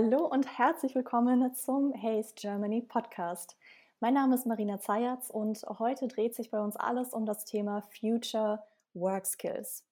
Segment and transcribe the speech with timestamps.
[0.00, 3.56] Hallo und herzlich willkommen zum Haze Germany Podcast.
[3.98, 7.82] Mein Name ist Marina Zayatz und heute dreht sich bei uns alles um das Thema
[7.98, 8.62] Future
[8.94, 9.84] Work Skills.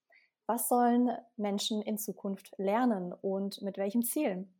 [0.46, 4.54] Was sollen Menschen in Zukunft lernen und mit welchen Zielen?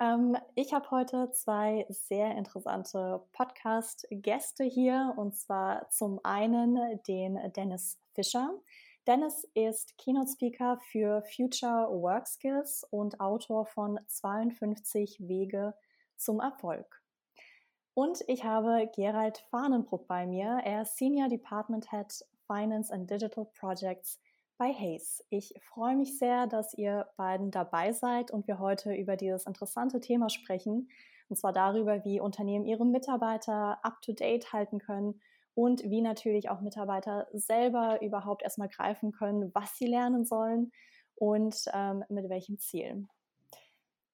[0.00, 8.00] Ähm, ich habe heute zwei sehr interessante Podcast-Gäste hier und zwar zum einen den Dennis
[8.12, 8.50] Fischer.
[9.06, 15.74] Dennis ist Keynote Speaker für Future Work Skills und Autor von 52 Wege
[16.16, 17.02] zum Erfolg.
[17.92, 20.62] Und ich habe Gerald Fahnenbruck bei mir.
[20.64, 24.18] Er ist Senior Department Head Finance and Digital Projects
[24.56, 25.22] bei Hayes.
[25.28, 30.00] Ich freue mich sehr, dass ihr beiden dabei seid und wir heute über dieses interessante
[30.00, 30.88] Thema sprechen.
[31.28, 35.20] Und zwar darüber, wie Unternehmen ihre Mitarbeiter up-to-date halten können
[35.54, 40.72] und wie natürlich auch Mitarbeiter selber überhaupt erstmal greifen können, was sie lernen sollen
[41.14, 43.08] und ähm, mit welchen Zielen.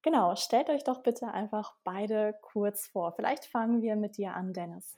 [0.03, 3.13] Genau, stellt euch doch bitte einfach beide kurz vor.
[3.13, 4.97] Vielleicht fangen wir mit dir an, Dennis.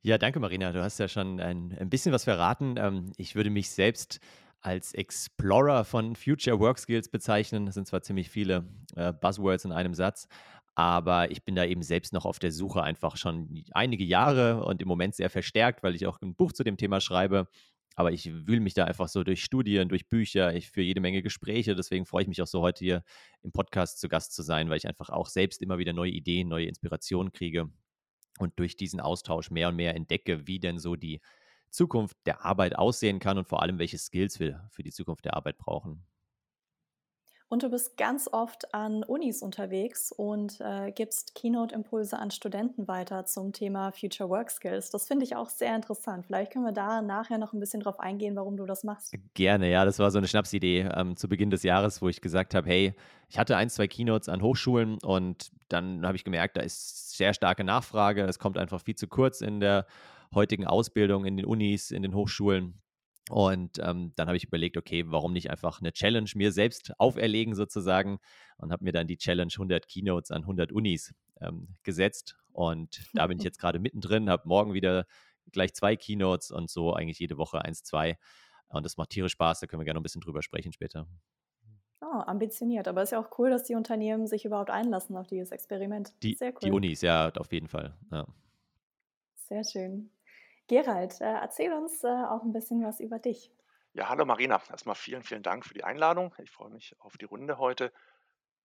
[0.00, 0.72] Ja, danke, Marina.
[0.72, 2.76] Du hast ja schon ein, ein bisschen was verraten.
[2.78, 4.20] Ähm, ich würde mich selbst
[4.60, 7.66] als Explorer von Future Work Skills bezeichnen.
[7.66, 8.64] Das sind zwar ziemlich viele
[8.96, 10.26] äh, Buzzwords in einem Satz,
[10.74, 14.82] aber ich bin da eben selbst noch auf der Suche einfach schon einige Jahre und
[14.82, 17.48] im Moment sehr verstärkt, weil ich auch ein Buch zu dem Thema schreibe.
[17.96, 21.22] Aber ich wühle mich da einfach so durch Studien, durch Bücher, ich führe jede Menge
[21.22, 21.76] Gespräche.
[21.76, 23.04] Deswegen freue ich mich auch so heute hier
[23.42, 26.48] im Podcast zu Gast zu sein, weil ich einfach auch selbst immer wieder neue Ideen,
[26.48, 27.70] neue Inspirationen kriege
[28.40, 31.20] und durch diesen Austausch mehr und mehr entdecke, wie denn so die
[31.70, 35.34] Zukunft der Arbeit aussehen kann und vor allem, welche Skills wir für die Zukunft der
[35.34, 36.04] Arbeit brauchen.
[37.54, 43.26] Und du bist ganz oft an Unis unterwegs und äh, gibst Keynote-Impulse an Studenten weiter
[43.26, 44.90] zum Thema Future Work Skills.
[44.90, 46.26] Das finde ich auch sehr interessant.
[46.26, 49.14] Vielleicht können wir da nachher noch ein bisschen drauf eingehen, warum du das machst.
[49.34, 49.84] Gerne, ja.
[49.84, 52.94] Das war so eine Schnapsidee ähm, zu Beginn des Jahres, wo ich gesagt habe, hey,
[53.28, 57.34] ich hatte ein, zwei Keynotes an Hochschulen und dann habe ich gemerkt, da ist sehr
[57.34, 58.24] starke Nachfrage.
[58.24, 59.86] Es kommt einfach viel zu kurz in der
[60.34, 62.80] heutigen Ausbildung in den Unis, in den Hochschulen.
[63.30, 67.54] Und ähm, dann habe ich überlegt, okay, warum nicht einfach eine Challenge mir selbst auferlegen
[67.54, 68.18] sozusagen
[68.58, 72.36] und habe mir dann die Challenge 100 Keynotes an 100 Unis ähm, gesetzt.
[72.52, 75.06] Und da bin ich jetzt gerade mittendrin, habe morgen wieder
[75.52, 78.18] gleich zwei Keynotes und so eigentlich jede Woche eins, zwei.
[78.68, 81.06] Und das macht tierisch Spaß, da können wir gerne noch ein bisschen drüber sprechen später.
[82.00, 85.26] Oh, ambitioniert, aber es ist ja auch cool, dass die Unternehmen sich überhaupt einlassen auf
[85.26, 86.12] dieses Experiment.
[86.22, 86.58] Die, Sehr cool.
[86.62, 87.96] Die Unis, ja, auf jeden Fall.
[88.10, 88.26] Ja.
[89.36, 90.10] Sehr schön.
[90.66, 93.50] Gerald, äh, erzähl uns äh, auch ein bisschen was über dich.
[93.92, 94.60] Ja, hallo Marina.
[94.70, 96.34] Erstmal vielen, vielen Dank für die Einladung.
[96.42, 97.92] Ich freue mich auf die Runde heute.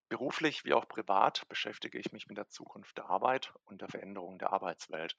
[0.08, 4.38] Beruflich wie auch privat beschäftige ich mich mit der Zukunft der Arbeit und der Veränderung
[4.38, 5.16] der Arbeitswelt.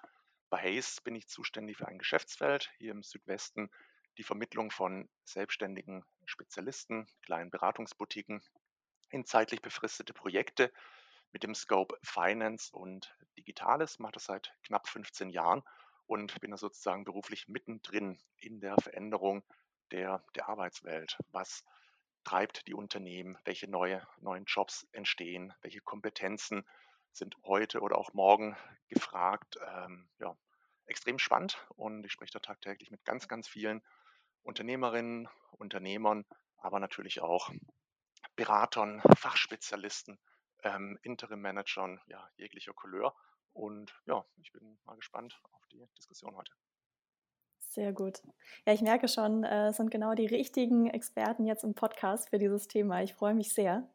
[0.50, 3.70] Bei Hayes bin ich zuständig für ein Geschäftsfeld hier im Südwesten,
[4.18, 8.42] die Vermittlung von selbstständigen Spezialisten, kleinen Beratungsboutiquen
[9.12, 10.72] in zeitlich befristete Projekte
[11.32, 14.00] mit dem Scope Finance und Digitales.
[14.00, 15.62] Mache das seit knapp 15 Jahren
[16.10, 19.44] und bin da sozusagen beruflich mittendrin in der Veränderung
[19.92, 21.20] der, der Arbeitswelt.
[21.32, 21.64] Was
[22.24, 23.38] treibt die Unternehmen?
[23.46, 25.54] Welche neue, neuen Jobs entstehen?
[25.62, 26.66] Welche Kompetenzen
[27.12, 29.60] sind heute oder auch morgen gefragt?
[29.64, 30.36] Ähm, ja,
[30.88, 33.84] extrem spannend und ich spreche da tagtäglich mit ganz, ganz vielen
[34.42, 36.26] Unternehmerinnen, Unternehmern,
[36.58, 37.52] aber natürlich auch
[38.36, 40.18] Beratern, Fachspezialisten,
[40.64, 43.16] ähm, Interim-Managern ja, jeglicher Couleur.
[43.54, 46.52] Und ja, ich bin mal gespannt auf die Diskussion heute.
[47.70, 48.22] Sehr gut.
[48.66, 52.40] Ja, ich merke schon, äh, es sind genau die richtigen Experten jetzt im Podcast für
[52.40, 53.04] dieses Thema.
[53.04, 53.88] Ich freue mich sehr.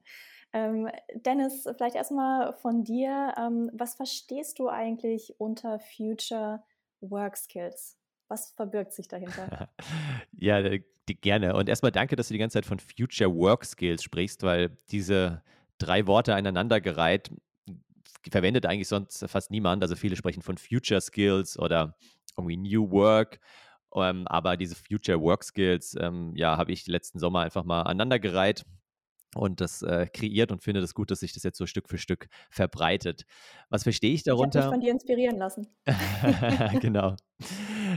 [0.52, 3.34] Ähm, Dennis, vielleicht erstmal von dir.
[3.36, 6.62] Ähm, was verstehst du eigentlich unter Future
[7.00, 7.98] Work Skills?
[8.28, 9.68] Was verbirgt sich dahinter?
[10.32, 11.56] ja, die, gerne.
[11.56, 15.42] Und erstmal danke, dass du die ganze Zeit von Future Work Skills sprichst, weil diese
[15.78, 17.32] drei Worte aneinandergereiht
[18.30, 19.82] verwendet eigentlich sonst fast niemand.
[19.82, 21.96] Also viele sprechen von Future Skills oder
[22.36, 23.40] irgendwie New Work.
[23.94, 28.64] Ähm, aber diese Future Work Skills, ähm, ja, habe ich letzten Sommer einfach mal aneinandergereiht
[29.34, 31.98] und das äh, kreiert und finde das gut, dass sich das jetzt so Stück für
[31.98, 33.24] Stück verbreitet.
[33.68, 34.60] Was verstehe ich darunter?
[34.60, 35.68] Ich habe mich von dir inspirieren lassen.
[36.80, 37.16] genau.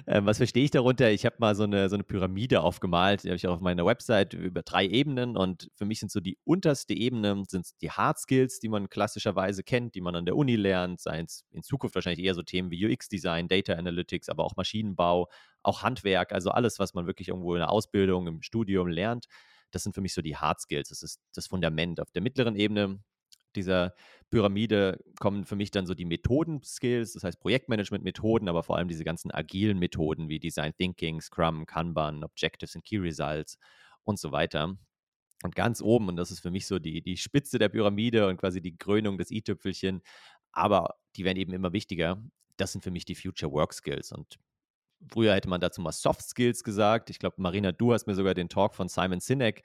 [0.05, 1.09] Ähm, was verstehe ich darunter?
[1.11, 3.85] Ich habe mal so eine, so eine Pyramide aufgemalt, die habe ich auch auf meiner
[3.85, 8.19] Website über drei Ebenen und für mich sind so die unterste Ebene sind die Hard
[8.19, 11.95] Skills, die man klassischerweise kennt, die man an der Uni lernt, seien es in Zukunft
[11.95, 15.29] wahrscheinlich eher so Themen wie UX-Design, Data Analytics, aber auch Maschinenbau,
[15.63, 19.25] auch Handwerk, also alles, was man wirklich irgendwo in der Ausbildung, im Studium lernt.
[19.71, 20.89] Das sind für mich so die Hard Skills.
[20.89, 21.99] Das ist das Fundament.
[21.99, 22.99] Auf der mittleren Ebene
[23.57, 23.93] dieser
[24.29, 29.03] Pyramide kommen für mich dann so die Methoden-Skills, das heißt Projektmanagement-Methoden, aber vor allem diese
[29.03, 33.57] ganzen agilen Methoden wie Design Thinking, Scrum, Kanban, Objectives and Key Results
[34.03, 34.77] und so weiter.
[35.43, 38.37] Und ganz oben, und das ist für mich so die, die Spitze der Pyramide und
[38.37, 40.01] quasi die Krönung des i-Tüpfelchen,
[40.51, 42.21] aber die werden eben immer wichtiger.
[42.57, 44.11] Das sind für mich die Future Work Skills.
[44.11, 44.39] Und
[45.11, 47.09] früher hätte man dazu mal Soft Skills gesagt.
[47.11, 49.61] Ich glaube, Marina, du hast mir sogar den Talk von Simon Sinek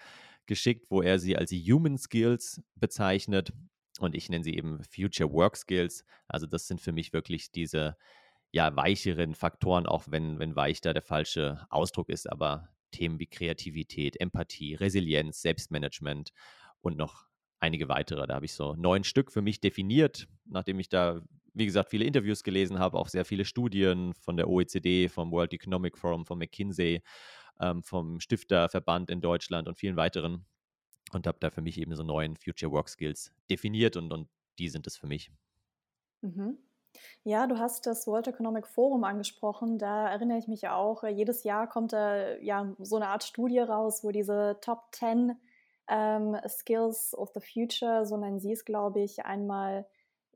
[0.46, 3.52] geschickt, wo er sie als Human Skills bezeichnet.
[4.00, 6.04] Und ich nenne sie eben Future Work Skills.
[6.28, 7.96] Also das sind für mich wirklich diese
[8.52, 13.26] ja, weicheren Faktoren, auch wenn, wenn weich da der falsche Ausdruck ist, aber Themen wie
[13.26, 16.32] Kreativität, Empathie, Resilienz, Selbstmanagement
[16.82, 17.26] und noch
[17.58, 18.26] einige weitere.
[18.26, 21.22] Da habe ich so neun Stück für mich definiert, nachdem ich da,
[21.54, 25.54] wie gesagt, viele Interviews gelesen habe, auch sehr viele Studien von der OECD, vom World
[25.54, 27.02] Economic Forum, von McKinsey,
[27.60, 30.44] ähm, vom Stifterverband in Deutschland und vielen weiteren.
[31.12, 34.28] Und habe da für mich eben so neun Future Work Skills definiert und, und
[34.58, 35.30] die sind es für mich.
[36.22, 36.58] Mhm.
[37.24, 39.78] Ja, du hast das World Economic Forum angesprochen.
[39.78, 41.04] Da erinnere ich mich auch.
[41.04, 45.36] Jedes Jahr kommt da ja so eine Art Studie raus, wo diese Top 10
[45.88, 49.86] ähm, Skills of the Future, so nennen sie es, glaube ich, einmal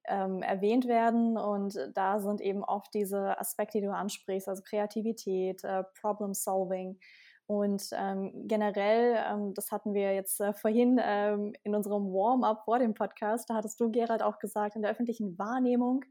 [0.05, 1.37] ähm, erwähnt werden.
[1.37, 6.99] Und da sind eben oft diese Aspekte, die du ansprichst, also Kreativität, äh, Problem Solving.
[7.47, 12.81] Und ähm, generell, ähm, das hatten wir jetzt äh, vorhin ähm, in unserem Warm-up vor
[12.81, 16.05] dem Podcast, da hattest du, Gerald, auch gesagt, in der öffentlichen Wahrnehmung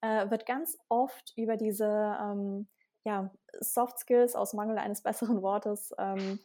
[0.00, 2.68] äh, wird ganz oft über diese ähm,
[3.04, 6.38] ja, Soft Skills aus Mangel eines besseren Wortes ähm,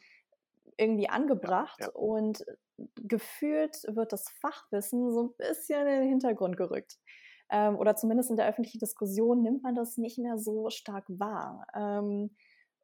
[0.77, 1.93] irgendwie angebracht ja, ja.
[1.93, 2.43] und
[2.95, 6.97] gefühlt wird das Fachwissen so ein bisschen in den Hintergrund gerückt.
[7.51, 11.67] Ähm, oder zumindest in der öffentlichen Diskussion nimmt man das nicht mehr so stark wahr.
[11.75, 12.31] Ähm,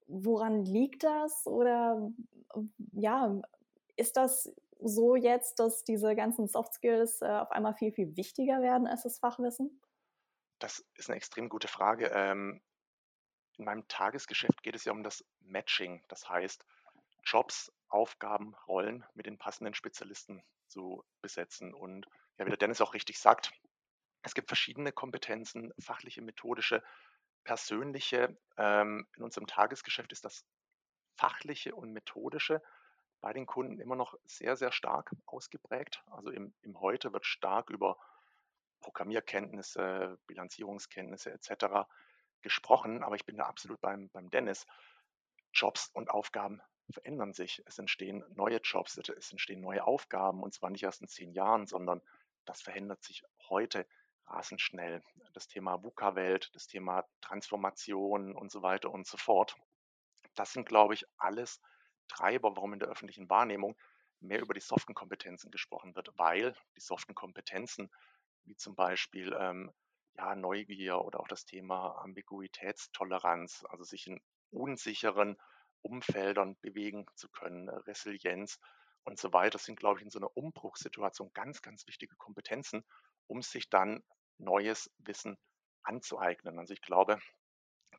[0.07, 1.45] woran liegt das?
[1.45, 2.11] Oder
[2.93, 3.41] ja,
[3.95, 8.61] ist das so jetzt, dass diese ganzen Soft Skills äh, auf einmal viel, viel wichtiger
[8.61, 9.81] werden als das Fachwissen?
[10.59, 12.11] Das ist eine extrem gute Frage.
[12.13, 12.61] Ähm,
[13.57, 16.03] in meinem Tagesgeschäft geht es ja um das Matching.
[16.07, 16.63] Das heißt,
[17.23, 21.73] Jobs, Aufgaben, Rollen mit den passenden Spezialisten zu besetzen.
[21.73, 22.07] Und
[22.37, 23.51] ja, wie der Dennis auch richtig sagt,
[24.21, 26.83] es gibt verschiedene Kompetenzen, fachliche, methodische,
[27.43, 28.37] persönliche.
[28.57, 30.45] Ähm, in unserem Tagesgeschäft ist das
[31.15, 32.61] fachliche und methodische
[33.21, 36.03] bei den Kunden immer noch sehr, sehr stark ausgeprägt.
[36.11, 37.97] Also im, im Heute wird stark über
[38.79, 41.87] Programmierkenntnisse, Bilanzierungskenntnisse etc.
[42.41, 44.65] gesprochen, aber ich bin da absolut beim, beim Dennis.
[45.51, 46.61] Jobs und Aufgaben
[46.91, 47.63] verändern sich.
[47.65, 51.65] Es entstehen neue Jobs, es entstehen neue Aufgaben und zwar nicht erst in zehn Jahren,
[51.65, 52.01] sondern
[52.45, 53.87] das verändert sich heute
[54.27, 55.01] rasend schnell.
[55.33, 59.55] Das Thema VUCA-Welt, das Thema Transformation und so weiter und so fort.
[60.35, 61.61] Das sind, glaube ich, alles
[62.07, 63.75] Treiber, warum in der öffentlichen Wahrnehmung
[64.19, 67.89] mehr über die soften Kompetenzen gesprochen wird, weil die soften Kompetenzen
[68.45, 69.71] wie zum Beispiel ähm,
[70.17, 74.19] ja, Neugier oder auch das Thema Ambiguitätstoleranz, also sich in
[74.49, 75.37] unsicheren
[75.81, 78.59] Umfeldern bewegen zu können, Resilienz
[79.03, 82.83] und so weiter, sind, glaube ich, in so einer Umbruchssituation ganz, ganz wichtige Kompetenzen,
[83.27, 84.03] um sich dann
[84.37, 85.37] neues Wissen
[85.83, 86.59] anzueignen.
[86.59, 87.19] Also ich glaube,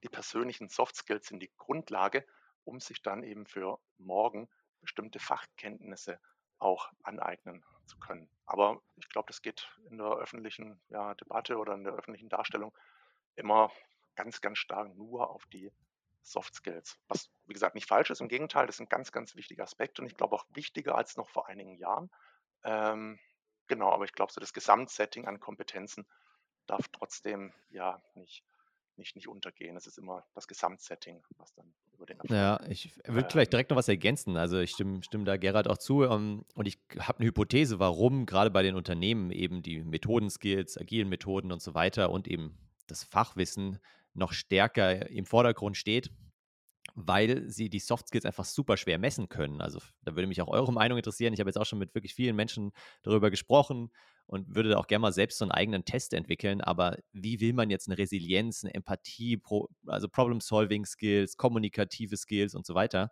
[0.02, 2.25] die persönlichen Soft Skills sind die Grundlage,
[2.64, 4.49] um sich dann eben für morgen
[4.81, 6.20] bestimmte Fachkenntnisse
[6.58, 8.29] auch aneignen zu können.
[8.46, 12.76] Aber ich glaube, das geht in der öffentlichen ja, Debatte oder in der öffentlichen Darstellung
[13.34, 13.73] immer
[14.17, 15.73] ganz, ganz stark nur auf die
[16.23, 16.99] Soft Skills.
[17.08, 18.20] Was, wie gesagt, nicht falsch ist.
[18.20, 21.17] Im Gegenteil, das ist ein ganz, ganz wichtiger Aspekt und ich glaube auch wichtiger als
[21.17, 22.10] noch vor einigen Jahren.
[22.65, 23.19] Ähm,
[23.67, 26.06] genau, aber ich glaube, so das Gesamtsetting an Kompetenzen
[26.69, 28.44] darf trotzdem ja nicht
[28.98, 29.77] nicht, nicht untergehen.
[29.77, 32.31] Es ist immer das Gesamtsetting, was dann über den Erfolg.
[32.31, 34.37] Ja, ich würde ähm, vielleicht direkt noch was ergänzen.
[34.37, 36.03] Also ich stimme, stimme da Gerhard auch zu.
[36.03, 40.77] Um, ähm, und ich habe eine Hypothese, warum gerade bei den Unternehmen eben die Methodenskills,
[40.77, 43.79] agilen Methoden und so weiter und eben das Fachwissen
[44.15, 46.10] noch stärker im Vordergrund steht
[46.95, 49.61] weil sie die Soft Skills einfach super schwer messen können.
[49.61, 51.33] Also da würde mich auch eure Meinung interessieren.
[51.33, 53.91] Ich habe jetzt auch schon mit wirklich vielen Menschen darüber gesprochen
[54.27, 56.61] und würde auch gerne mal selbst so einen eigenen Test entwickeln.
[56.61, 59.41] Aber wie will man jetzt eine Resilienz, eine Empathie,
[59.87, 63.11] also Problem-Solving-Skills, kommunikative Skills und so weiter,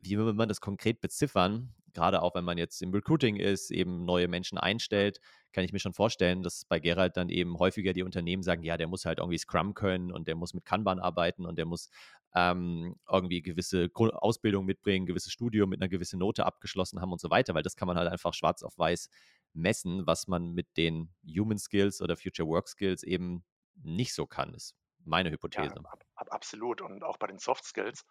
[0.00, 1.74] wie will man das konkret beziffern?
[1.96, 5.18] Gerade auch wenn man jetzt im Recruiting ist, eben neue Menschen einstellt,
[5.52, 8.76] kann ich mir schon vorstellen, dass bei Gerald dann eben häufiger die Unternehmen sagen, ja,
[8.76, 11.88] der muss halt irgendwie Scrum können und der muss mit Kanban arbeiten und der muss
[12.34, 17.30] ähm, irgendwie gewisse Ausbildung mitbringen, gewisses Studium mit einer gewissen Note abgeschlossen haben und so
[17.30, 19.08] weiter, weil das kann man halt einfach schwarz auf weiß
[19.54, 23.42] messen, was man mit den Human Skills oder Future Work Skills eben
[23.82, 24.76] nicht so kann, ist
[25.06, 25.76] meine Hypothese.
[25.76, 26.82] Ja, ab, ab, absolut.
[26.82, 28.04] Und auch bei den Soft Skills,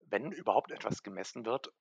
[0.00, 1.72] wenn überhaupt etwas gemessen wird,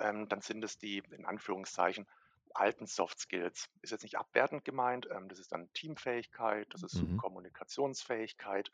[0.00, 2.06] ähm, dann sind es die, in Anführungszeichen,
[2.54, 3.68] alten Soft Skills.
[3.82, 7.16] Ist jetzt nicht abwertend gemeint, ähm, das ist dann Teamfähigkeit, das ist mhm.
[7.16, 8.70] Kommunikationsfähigkeit,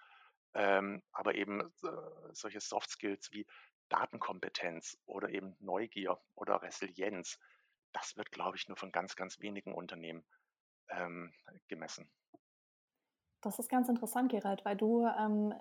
[0.54, 1.66] ähm, aber eben äh,
[2.32, 3.46] solche Soft Skills wie
[3.88, 7.38] Datenkompetenz oder eben Neugier oder Resilienz,
[7.92, 10.24] das wird, glaube ich, nur von ganz, ganz wenigen Unternehmen
[10.88, 11.32] ähm,
[11.68, 12.10] gemessen.
[13.42, 15.54] Das ist ganz interessant, Gerald, weil du ähm,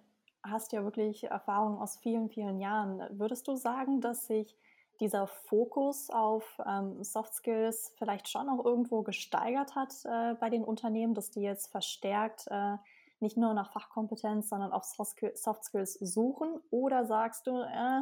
[0.44, 3.00] hast ja wirklich Erfahrung aus vielen, vielen Jahren.
[3.20, 4.58] Würdest du sagen, dass sich
[5.00, 10.64] dieser Fokus auf ähm, Soft Skills vielleicht schon auch irgendwo gesteigert hat äh, bei den
[10.64, 12.78] Unternehmen, dass die jetzt verstärkt äh,
[13.20, 16.60] nicht nur nach Fachkompetenz, sondern auch Soft Skills suchen?
[16.70, 18.02] Oder sagst du, äh,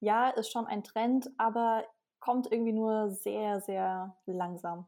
[0.00, 1.84] ja, ist schon ein Trend, aber
[2.20, 4.86] kommt irgendwie nur sehr, sehr langsam?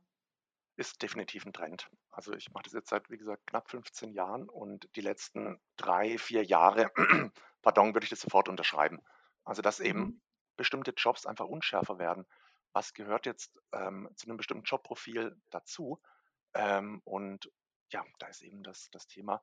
[0.77, 1.91] Ist definitiv ein Trend.
[2.11, 6.19] Also ich mache das jetzt seit, wie gesagt, knapp 15 Jahren und die letzten drei,
[6.19, 6.91] vier Jahre,
[7.63, 9.01] pardon, würde ich das sofort unterschreiben.
[9.45, 10.21] Also dass eben mhm.
[10.63, 12.25] Bestimmte Jobs einfach unschärfer werden.
[12.73, 16.01] Was gehört jetzt ähm, zu einem bestimmten Jobprofil dazu?
[16.55, 17.51] Ähm, und
[17.91, 19.41] ja, da ist eben das, das Thema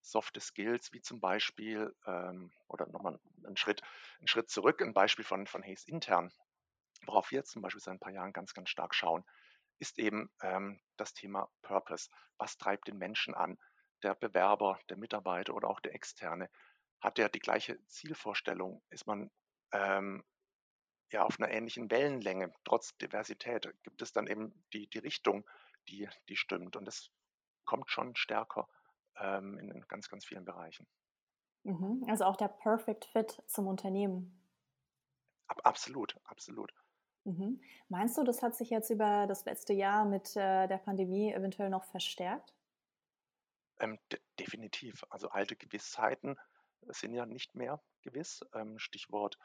[0.00, 3.82] softe Skills, wie zum Beispiel, ähm, oder nochmal einen Schritt,
[4.18, 6.32] einen Schritt zurück, ein Beispiel von, von Hayes intern,
[7.06, 9.24] worauf wir jetzt zum Beispiel seit ein paar Jahren ganz, ganz stark schauen,
[9.80, 12.08] ist eben ähm, das Thema Purpose.
[12.38, 13.58] Was treibt den Menschen an?
[14.02, 16.48] Der Bewerber, der Mitarbeiter oder auch der Externe.
[17.00, 18.82] Hat der die gleiche Zielvorstellung?
[18.90, 19.30] Ist man
[19.72, 20.24] ähm,
[21.12, 23.72] ja auf einer ähnlichen Wellenlänge, trotz Diversität?
[23.82, 25.48] Gibt es dann eben die, die Richtung,
[25.88, 26.76] die, die stimmt?
[26.76, 27.10] Und das
[27.64, 28.68] kommt schon stärker
[29.16, 30.86] ähm, in, in ganz, ganz vielen Bereichen.
[31.64, 32.04] Mhm.
[32.08, 34.40] Also auch der Perfect Fit zum Unternehmen.
[35.46, 36.72] Ab, absolut, absolut.
[37.24, 37.60] Mhm.
[37.88, 41.70] Meinst du, das hat sich jetzt über das letzte Jahr mit äh, der Pandemie eventuell
[41.70, 42.54] noch verstärkt?
[43.78, 45.04] Ähm, de definitiv.
[45.10, 46.36] Also alte Gewissheiten
[46.88, 48.40] sind ja nicht mehr gewiss.
[48.54, 49.38] Ähm, Stichwort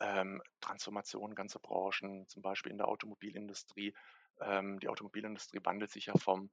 [0.00, 3.94] ähm, Transformation ganzer Branchen, zum Beispiel in der Automobilindustrie.
[4.40, 6.50] Ähm, die Automobilindustrie wandelt sich ja vom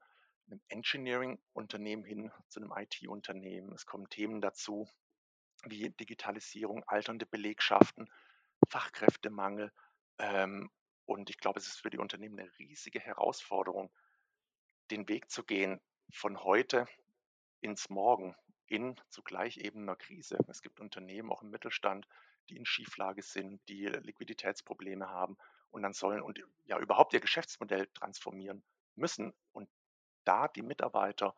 [0.47, 3.73] einem Engineering-Unternehmen hin zu einem IT-Unternehmen.
[3.73, 4.87] Es kommen Themen dazu
[5.65, 8.09] wie Digitalisierung, alternde Belegschaften,
[8.69, 9.71] Fachkräftemangel.
[10.17, 10.69] Ähm,
[11.05, 13.91] und ich glaube, es ist für die Unternehmen eine riesige Herausforderung,
[14.91, 15.81] den Weg zu gehen
[16.11, 16.85] von heute
[17.61, 18.35] ins Morgen
[18.67, 20.37] in zugleich eben einer Krise.
[20.47, 22.07] Es gibt Unternehmen auch im Mittelstand,
[22.49, 25.37] die in Schieflage sind, die Liquiditätsprobleme haben
[25.71, 28.63] und dann sollen und ja überhaupt ihr Geschäftsmodell transformieren
[28.95, 29.33] müssen.
[29.51, 29.69] Und
[30.23, 31.35] da die Mitarbeiter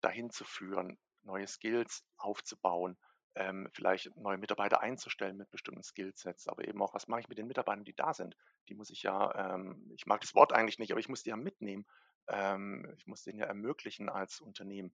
[0.00, 2.96] dahin zu führen, neue Skills aufzubauen,
[3.34, 7.38] ähm, vielleicht neue Mitarbeiter einzustellen mit bestimmten Skillsets, aber eben auch, was mache ich mit
[7.38, 8.36] den Mitarbeitern, die da sind?
[8.68, 11.30] Die muss ich ja, ähm, ich mag das Wort eigentlich nicht, aber ich muss die
[11.30, 11.86] ja mitnehmen.
[12.28, 14.92] Ähm, ich muss denen ja ermöglichen, als Unternehmen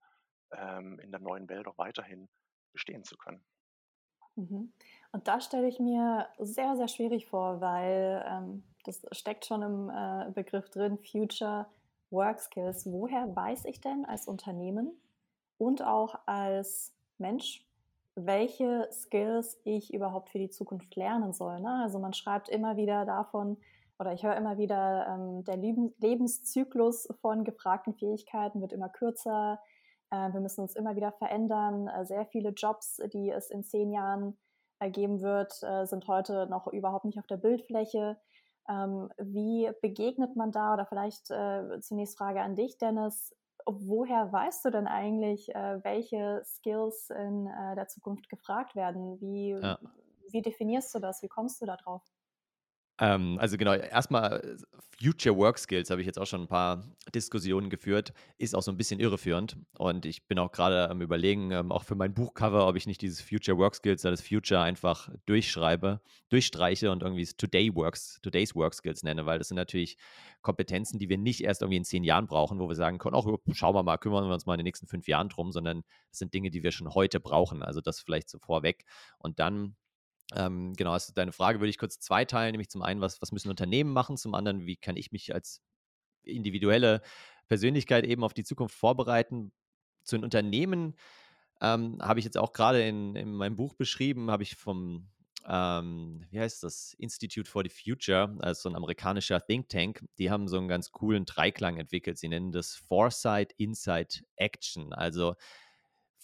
[0.52, 2.28] ähm, in der neuen Welt auch weiterhin
[2.72, 3.44] bestehen zu können.
[4.36, 4.72] Mhm.
[5.12, 9.90] Und da stelle ich mir sehr, sehr schwierig vor, weil ähm, das steckt schon im
[9.90, 11.66] äh, Begriff drin, Future
[12.10, 12.86] Work Skills.
[12.86, 14.90] Woher weiß ich denn als Unternehmen
[15.58, 17.64] und auch als Mensch,
[18.16, 21.60] welche Skills ich überhaupt für die Zukunft lernen soll?
[21.60, 21.82] Ne?
[21.82, 23.56] Also man schreibt immer wieder davon,
[23.98, 29.60] oder ich höre immer wieder, ähm, der Lebenszyklus von gefragten Fähigkeiten wird immer kürzer.
[30.14, 31.88] Äh, wir müssen uns immer wieder verändern.
[31.88, 34.36] Äh, sehr viele Jobs, die es in zehn Jahren
[34.78, 38.18] ergeben wird, äh, sind heute noch überhaupt nicht auf der Bildfläche.
[38.68, 40.74] Ähm, wie begegnet man da?
[40.74, 43.34] Oder vielleicht äh, zunächst Frage an dich, Dennis.
[43.66, 49.20] Woher weißt du denn eigentlich, äh, welche Skills in äh, der Zukunft gefragt werden?
[49.20, 49.78] Wie, ja.
[50.30, 51.22] wie definierst du das?
[51.22, 52.02] Wie kommst du da drauf?
[52.98, 54.56] Ähm, also genau, erstmal
[55.02, 56.84] Future Work Skills habe ich jetzt auch schon ein paar
[57.14, 59.56] Diskussionen geführt, ist auch so ein bisschen irreführend.
[59.76, 63.02] Und ich bin auch gerade am Überlegen, ähm, auch für mein Buchcover, ob ich nicht
[63.02, 68.74] dieses Future Work Skills, das Future einfach durchschreibe, durchstreiche und irgendwie Today Works, Today's Work
[68.74, 69.96] Skills nenne, weil das sind natürlich
[70.42, 73.26] Kompetenzen, die wir nicht erst irgendwie in zehn Jahren brauchen, wo wir sagen können, auch
[73.52, 76.20] schauen wir mal, kümmern wir uns mal in den nächsten fünf Jahren drum, sondern das
[76.20, 77.62] sind Dinge, die wir schon heute brauchen.
[77.62, 78.84] Also das vielleicht so vorweg.
[79.18, 79.74] Und dann
[80.32, 83.50] ähm, genau, also deine Frage würde ich kurz zweiteilen, nämlich zum einen, was, was müssen
[83.50, 85.62] Unternehmen machen, zum anderen, wie kann ich mich als
[86.22, 87.02] individuelle
[87.48, 89.52] Persönlichkeit eben auf die Zukunft vorbereiten.
[90.02, 90.96] Zu den Unternehmen
[91.60, 95.10] ähm, habe ich jetzt auch gerade in, in meinem Buch beschrieben, habe ich vom,
[95.46, 100.30] ähm, wie heißt das, Institute for the Future, also so ein amerikanischer Think Tank, die
[100.30, 102.18] haben so einen ganz coolen Dreiklang entwickelt.
[102.18, 104.92] Sie nennen das Foresight, Insight, Action.
[104.94, 105.34] Also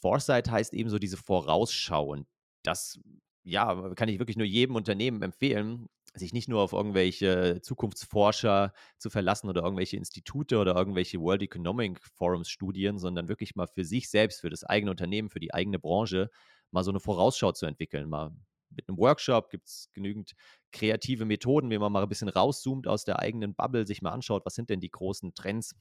[0.01, 2.27] Foresight heißt eben so diese Vorausschau und
[2.63, 2.99] das
[3.45, 9.11] ja, kann ich wirklich nur jedem Unternehmen empfehlen, sich nicht nur auf irgendwelche Zukunftsforscher zu
[9.11, 14.11] verlassen oder irgendwelche Institute oder irgendwelche World Economic Forums Studien, sondern wirklich mal für sich
[14.11, 16.31] selbst, für das eigene Unternehmen, für die eigene Branche
[16.71, 18.09] mal so eine Vorausschau zu entwickeln.
[18.09, 18.33] Mal
[18.71, 20.33] mit einem Workshop gibt es genügend
[20.73, 24.45] kreative Methoden, wie man mal ein bisschen rauszoomt aus der eigenen Bubble, sich mal anschaut,
[24.47, 25.75] was sind denn die großen Trends,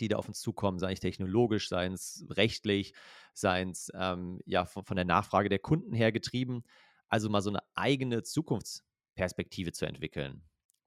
[0.00, 2.94] die da auf uns zukommen, sei es technologisch, sei es rechtlich,
[3.32, 6.64] sei es ähm, ja, von, von der Nachfrage der Kunden her getrieben.
[7.08, 10.42] Also mal so eine eigene Zukunftsperspektive zu entwickeln.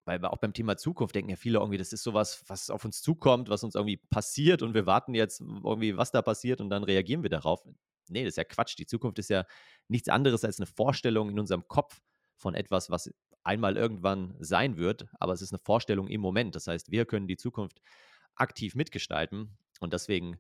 [0.06, 3.02] weil auch beim Thema Zukunft denken ja viele irgendwie, das ist sowas, was auf uns
[3.02, 6.84] zukommt, was uns irgendwie passiert und wir warten jetzt irgendwie, was da passiert und dann
[6.84, 7.62] reagieren wir darauf.
[8.10, 8.78] Nee, das ist ja Quatsch.
[8.78, 9.46] Die Zukunft ist ja
[9.90, 12.02] nichts anderes als eine Vorstellung in unserem Kopf
[12.38, 13.12] von etwas, was
[13.44, 16.56] einmal irgendwann sein wird, aber es ist eine Vorstellung im Moment.
[16.56, 17.82] Das heißt, wir können die Zukunft
[18.38, 20.40] aktiv mitgestalten und deswegen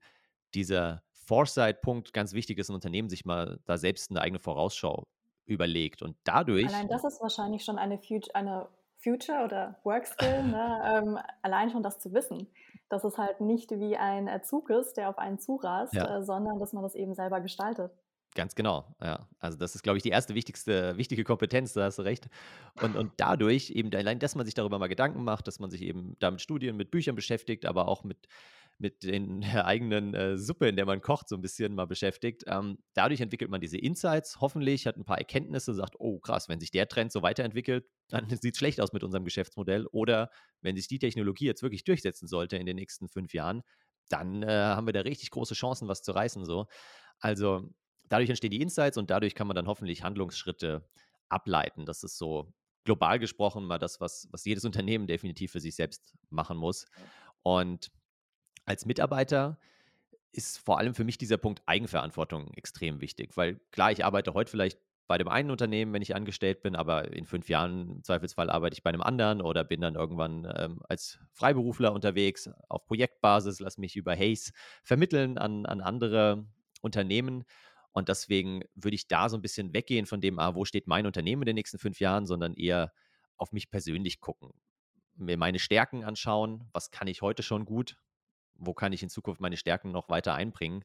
[0.53, 5.07] dieser Foresight-Punkt ganz wichtig ist, ein Unternehmen sich mal da selbst eine eigene Vorausschau
[5.45, 6.67] überlegt und dadurch.
[6.67, 10.81] Allein das ist wahrscheinlich schon eine, Future, eine Future oder Work Skill, ne?
[10.85, 12.47] ähm, allein schon das zu wissen,
[12.89, 16.17] dass es halt nicht wie ein Zug ist, der auf einen zurast, ja.
[16.17, 17.91] äh, sondern dass man das eben selber gestaltet.
[18.37, 19.27] Ganz genau, ja.
[19.39, 22.27] Also das ist, glaube ich, die erste wichtigste, wichtige Kompetenz, da hast du recht.
[22.83, 25.81] Und, und dadurch eben allein, dass man sich darüber mal Gedanken macht, dass man sich
[25.81, 28.27] eben da mit Studien, mit Büchern beschäftigt, aber auch mit,
[28.77, 32.43] mit den, der eigenen äh, Suppe, in der man kocht, so ein bisschen mal beschäftigt.
[32.45, 36.59] Ähm, dadurch entwickelt man diese Insights, hoffentlich, hat ein paar Erkenntnisse, sagt, oh krass, wenn
[36.59, 39.87] sich der Trend so weiterentwickelt, dann sieht es schlecht aus mit unserem Geschäftsmodell.
[39.87, 40.29] Oder
[40.61, 43.63] wenn sich die Technologie jetzt wirklich durchsetzen sollte in den nächsten fünf Jahren,
[44.09, 46.45] dann äh, haben wir da richtig große Chancen, was zu reißen.
[46.45, 46.67] So.
[47.19, 47.67] Also
[48.09, 50.87] dadurch entstehen die Insights und dadurch kann man dann hoffentlich Handlungsschritte
[51.29, 51.85] ableiten.
[51.85, 56.15] Das ist so global gesprochen mal das, was, was jedes Unternehmen definitiv für sich selbst
[56.29, 56.85] machen muss.
[57.43, 57.91] Und
[58.65, 59.59] als Mitarbeiter
[60.31, 64.51] ist vor allem für mich dieser Punkt Eigenverantwortung extrem wichtig, weil klar, ich arbeite heute
[64.51, 68.49] vielleicht bei dem einen Unternehmen, wenn ich angestellt bin, aber in fünf Jahren im Zweifelsfall
[68.49, 73.61] arbeite ich bei einem anderen oder bin dann irgendwann ähm, als Freiberufler unterwegs auf Projektbasis,
[73.61, 74.51] lass mich über Haze
[74.83, 76.45] vermitteln an, an andere
[76.81, 77.45] Unternehmen.
[77.97, 81.07] Und deswegen würde ich da so ein bisschen weggehen von dem, ah, wo steht mein
[81.07, 82.93] Unternehmen in den nächsten fünf Jahren, sondern eher
[83.37, 84.51] auf mich persönlich gucken.
[85.15, 87.97] Mir meine Stärken anschauen, was kann ich heute schon gut,
[88.53, 90.83] wo kann ich in Zukunft meine Stärken noch weiter einbringen.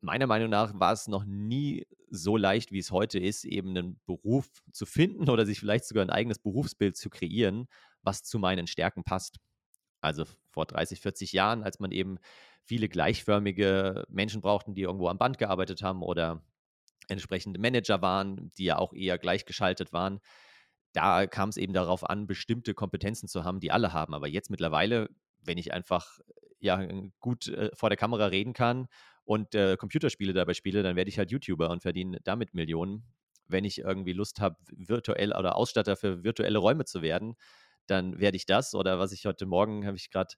[0.00, 4.00] Meiner Meinung nach war es noch nie so leicht, wie es heute ist, eben einen
[4.06, 7.66] Beruf zu finden oder sich vielleicht sogar ein eigenes Berufsbild zu kreieren,
[8.00, 9.36] was zu meinen Stärken passt.
[10.00, 12.16] Also vor 30, 40 Jahren, als man eben
[12.64, 16.42] viele gleichförmige Menschen brauchten, die irgendwo am Band gearbeitet haben oder
[17.08, 20.20] entsprechende Manager waren, die ja auch eher gleichgeschaltet waren.
[20.92, 24.14] Da kam es eben darauf an, bestimmte Kompetenzen zu haben, die alle haben.
[24.14, 25.08] Aber jetzt mittlerweile,
[25.40, 26.18] wenn ich einfach
[26.60, 26.86] ja
[27.18, 28.86] gut äh, vor der Kamera reden kann
[29.24, 33.04] und äh, Computerspiele dabei spiele, dann werde ich halt YouTuber und verdiene damit Millionen.
[33.48, 37.34] Wenn ich irgendwie Lust habe, virtuell oder Ausstatter für virtuelle Räume zu werden,
[37.86, 38.74] dann werde ich das.
[38.74, 40.34] Oder was ich heute Morgen habe ich gerade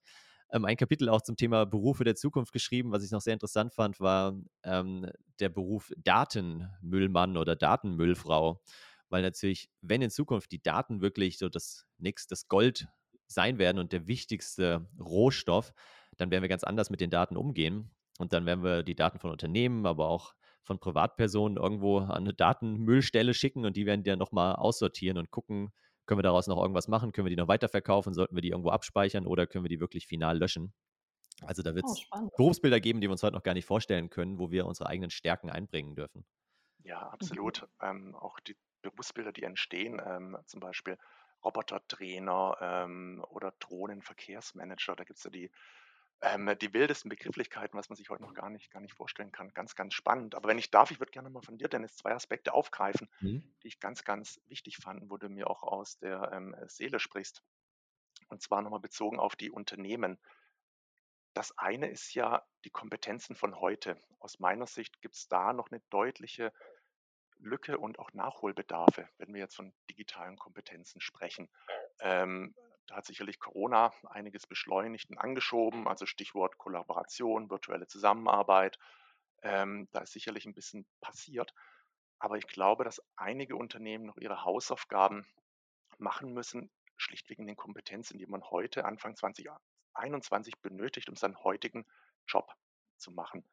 [0.55, 2.93] ähm, ein Kapitel auch zum Thema Berufe der Zukunft geschrieben.
[2.93, 8.63] Was ich noch sehr interessant fand, war ähm, der Beruf Datenmüllmann oder Datenmüllfrau.
[9.11, 12.87] Weil natürlich, wenn in Zukunft die Daten wirklich so das nix, das Gold
[13.27, 15.73] sein werden und der wichtigste Rohstoff,
[16.17, 17.91] dann werden wir ganz anders mit den Daten umgehen.
[18.19, 22.33] Und dann werden wir die Daten von Unternehmen, aber auch von Privatpersonen irgendwo an eine
[22.33, 25.73] Datenmüllstelle schicken und die werden die dann nochmal aussortieren und gucken,
[26.07, 27.13] können wir daraus noch irgendwas machen?
[27.13, 28.15] Können wir die noch weiterverkaufen?
[28.15, 30.73] Sollten wir die irgendwo abspeichern oder können wir die wirklich final löschen?
[31.43, 34.11] Also da wird es oh, Berufsbilder geben, die wir uns heute noch gar nicht vorstellen
[34.11, 36.25] können, wo wir unsere eigenen Stärken einbringen dürfen.
[36.85, 37.63] Ja, absolut.
[37.81, 37.89] Mhm.
[37.89, 40.99] Ähm, auch die Berufsbilder, die entstehen, ähm, zum Beispiel
[41.45, 45.51] Robotertrainer ähm, oder Drohnenverkehrsmanager, da gibt es ja die
[46.25, 49.53] ähm, die wildesten Begrifflichkeiten, was man sich heute noch gar nicht, gar nicht vorstellen kann.
[49.53, 50.35] Ganz, ganz spannend.
[50.35, 53.55] Aber wenn ich darf, ich würde gerne mal von dir, Dennis, zwei Aspekte aufgreifen, mhm.
[53.63, 57.43] die ich ganz, ganz wichtig fand, wo du mir auch aus der ähm, Seele sprichst.
[58.29, 60.19] Und zwar nochmal bezogen auf die Unternehmen.
[61.35, 63.99] Das eine ist ja die Kompetenzen von heute.
[64.19, 66.53] Aus meiner Sicht gibt es da noch eine deutliche
[67.39, 71.51] Lücke und auch Nachholbedarfe, wenn wir jetzt von digitalen Kompetenzen sprechen.
[72.01, 72.55] Ähm,
[72.87, 78.79] da hat sicherlich Corona einiges beschleunigt und angeschoben, also Stichwort Kollaboration, virtuelle Zusammenarbeit.
[79.43, 81.55] Ähm, da ist sicherlich ein bisschen passiert.
[82.19, 85.27] Aber ich glaube, dass einige Unternehmen noch ihre Hausaufgaben
[85.99, 91.87] machen müssen, schlichtweg in den Kompetenzen, die man heute, Anfang 2021, benötigt, um seinen heutigen
[92.27, 92.53] Job
[92.97, 93.45] zu machen.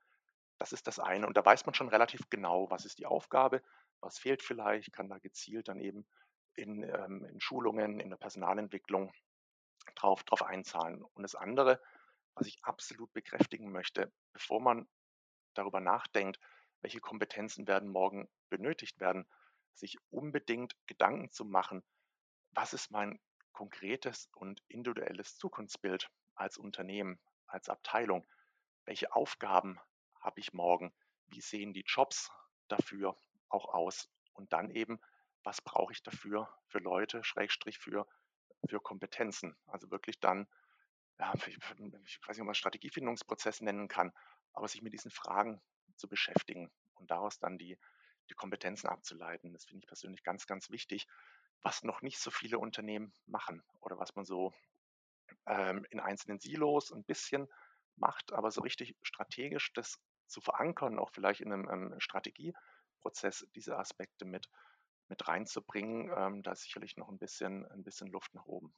[0.58, 1.26] Das ist das eine.
[1.28, 3.64] Und da weiß man schon relativ genau, was ist die Aufgabe,
[4.00, 6.06] was fehlt vielleicht, kann da gezielt dann eben
[6.56, 9.14] in, ähm, in Schulungen, in der Personalentwicklung
[9.96, 11.02] drauf, drauf einzahlen.
[11.02, 11.82] Und das andere,
[12.36, 14.88] was ich absolut bekräftigen möchte, bevor man
[15.54, 16.40] darüber nachdenkt,
[16.82, 19.28] welche Kompetenzen werden morgen benötigt werden,
[19.74, 21.84] sich unbedingt Gedanken zu machen,
[22.52, 23.20] was ist mein
[23.52, 28.28] konkretes und individuelles Zukunftsbild als Unternehmen, als Abteilung,
[28.86, 29.80] welche Aufgaben
[30.20, 30.94] habe ich morgen,
[31.28, 32.32] wie sehen die Jobs
[32.68, 33.18] dafür
[33.50, 34.10] auch aus?
[34.34, 35.00] Und dann eben
[35.44, 38.08] was brauche ich dafür für Leute, Schrägstrich für,
[38.68, 39.56] für Kompetenzen.
[39.68, 40.48] Also wirklich dann,
[41.20, 41.70] ja, ich, ich
[42.28, 44.12] weiß nicht, ob man Strategiefindungsprozess nennen kann,
[44.54, 45.62] aber sich mit diesen Fragen
[45.96, 47.78] zu beschäftigen und daraus dann die,
[48.30, 49.54] die Kompetenzen abzuleiten.
[49.54, 51.08] Das finde ich persönlich ganz, ganz wichtig.
[51.64, 54.54] was noch nicht so viele Unternehmen machen oder was man so
[55.46, 57.48] ähm, in einzelnen Silos ein bisschen
[57.96, 63.78] macht, aber so richtig strategisch das zu verankern, auch vielleicht in einem ähm, Strategieprozess diese
[63.78, 64.50] Aspekte mit,
[65.12, 68.74] mit reinzubringen, ähm, da ist sicherlich noch ein bisschen, ein bisschen Luft nach oben.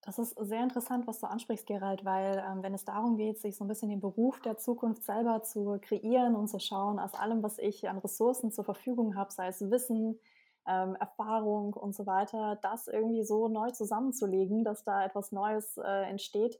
[0.00, 3.56] Das ist sehr interessant, was du ansprichst, Gerald, weil ähm, wenn es darum geht, sich
[3.56, 7.42] so ein bisschen den Beruf der Zukunft selber zu kreieren und zu schauen, aus allem,
[7.42, 10.18] was ich an Ressourcen zur Verfügung habe, sei es Wissen,
[10.66, 16.08] ähm, Erfahrung und so weiter, das irgendwie so neu zusammenzulegen, dass da etwas Neues äh,
[16.08, 16.58] entsteht,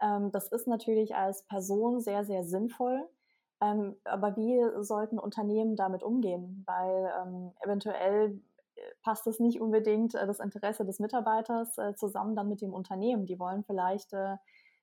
[0.00, 3.08] ähm, das ist natürlich als Person sehr, sehr sinnvoll.
[3.64, 6.64] Ähm, aber wie sollten Unternehmen damit umgehen?
[6.66, 8.40] Weil ähm, eventuell
[8.74, 12.74] äh, passt es nicht unbedingt äh, das Interesse des Mitarbeiters äh, zusammen dann mit dem
[12.74, 13.26] Unternehmen.
[13.26, 14.36] Die wollen vielleicht äh,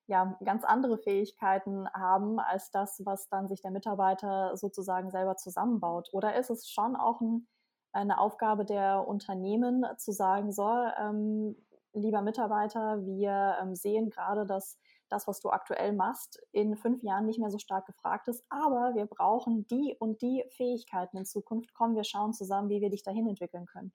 [0.07, 6.09] ja, ganz andere Fähigkeiten haben als das, was dann sich der Mitarbeiter sozusagen selber zusammenbaut.
[6.13, 7.47] Oder ist es schon auch ein
[7.93, 11.55] eine Aufgabe der Unternehmen zu sagen, so, ähm,
[11.93, 14.77] lieber Mitarbeiter, wir ähm, sehen gerade, dass
[15.11, 18.95] das, was du aktuell machst, in fünf Jahren nicht mehr so stark gefragt ist, aber
[18.95, 21.73] wir brauchen die und die Fähigkeiten in Zukunft.
[21.73, 23.93] Kommen, wir schauen zusammen, wie wir dich dahin entwickeln können.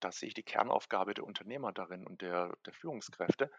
[0.00, 3.50] Da sehe ich die Kernaufgabe der Unternehmer darin und der, der Führungskräfte,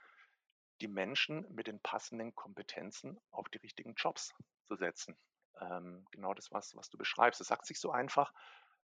[0.81, 5.15] die Menschen mit den passenden Kompetenzen auf die richtigen Jobs zu setzen.
[5.59, 7.39] Ähm, genau das, was, was du beschreibst.
[7.39, 8.33] Es sagt sich so einfach,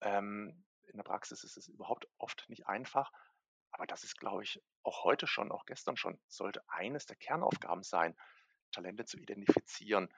[0.00, 3.10] ähm, in der Praxis ist es überhaupt oft nicht einfach.
[3.80, 7.82] Aber das ist, glaube ich, auch heute schon, auch gestern schon, sollte eines der Kernaufgaben
[7.82, 8.14] sein,
[8.72, 10.12] Talente zu identifizieren,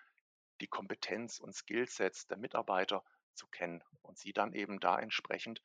[0.60, 5.62] die Kompetenz und Skillsets der Mitarbeiter zu kennen und sie dann eben da entsprechend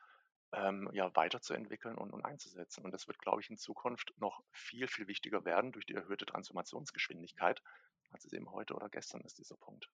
[0.51, 2.85] ähm, ja, weiterzuentwickeln und, und einzusetzen.
[2.85, 6.27] Und das wird, glaube ich, in Zukunft noch viel, viel wichtiger werden durch die erhöhte
[6.27, 7.63] Transformationsgeschwindigkeit,
[8.11, 9.89] als es eben heute oder gestern ist, dieser Punkt.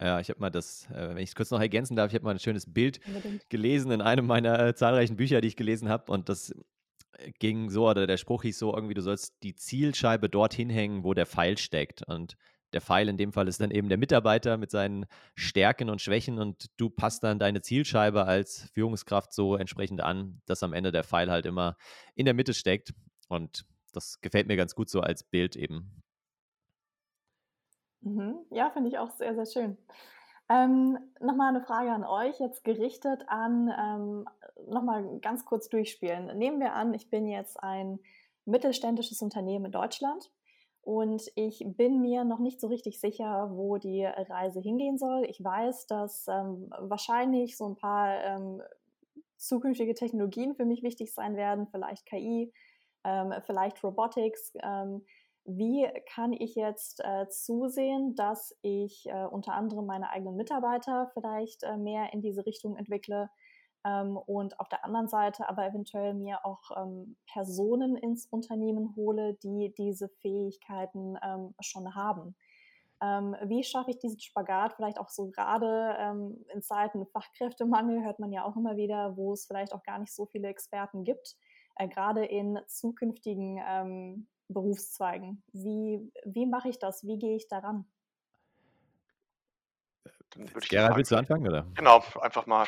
[0.00, 2.24] Ja, ich habe mal das, äh, wenn ich es kurz noch ergänzen darf, ich habe
[2.24, 3.48] mal ein schönes Bild Unbedingt.
[3.48, 6.10] gelesen in einem meiner äh, zahlreichen Bücher, die ich gelesen habe.
[6.10, 6.50] Und das
[7.18, 11.04] äh, ging so, oder der Spruch hieß so irgendwie, du sollst die Zielscheibe dorthin hängen,
[11.04, 12.02] wo der Pfeil steckt.
[12.08, 12.36] Und
[12.72, 16.40] der Pfeil in dem Fall ist dann eben der Mitarbeiter mit seinen Stärken und Schwächen
[16.40, 21.04] und du passt dann deine Zielscheibe als Führungskraft so entsprechend an, dass am Ende der
[21.04, 21.76] Pfeil halt immer
[22.16, 22.92] in der Mitte steckt.
[23.28, 26.02] Und das gefällt mir ganz gut so als Bild eben.
[28.04, 28.36] Mhm.
[28.50, 29.78] Ja, finde ich auch sehr, sehr schön.
[30.50, 34.28] Ähm, nochmal eine Frage an euch, jetzt gerichtet an, ähm,
[34.68, 36.38] nochmal ganz kurz durchspielen.
[36.38, 37.98] Nehmen wir an, ich bin jetzt ein
[38.44, 40.30] mittelständisches Unternehmen in Deutschland
[40.82, 45.24] und ich bin mir noch nicht so richtig sicher, wo die Reise hingehen soll.
[45.30, 48.60] Ich weiß, dass ähm, wahrscheinlich so ein paar ähm,
[49.38, 52.52] zukünftige Technologien für mich wichtig sein werden, vielleicht KI,
[53.02, 54.52] ähm, vielleicht Robotics.
[55.44, 61.64] Wie kann ich jetzt äh, zusehen, dass ich äh, unter anderem meine eigenen Mitarbeiter vielleicht
[61.64, 63.28] äh, mehr in diese Richtung entwickle
[63.84, 69.34] ähm, und auf der anderen Seite aber eventuell mir auch ähm, Personen ins Unternehmen hole,
[69.42, 72.34] die diese Fähigkeiten ähm, schon haben.
[73.02, 78.18] Ähm, wie schaffe ich diesen Spagat vielleicht auch so gerade ähm, in Zeiten Fachkräftemangel, hört
[78.18, 81.36] man ja auch immer wieder, wo es vielleicht auch gar nicht so viele Experten gibt,
[81.76, 85.42] äh, gerade in zukünftigen ähm, Berufszweigen?
[85.52, 87.04] Wie, wie mache ich das?
[87.04, 87.86] Wie gehe ich daran?
[90.68, 91.46] Gerhard, willst du anfangen?
[91.46, 91.66] Oder?
[91.74, 92.66] Genau, einfach mal,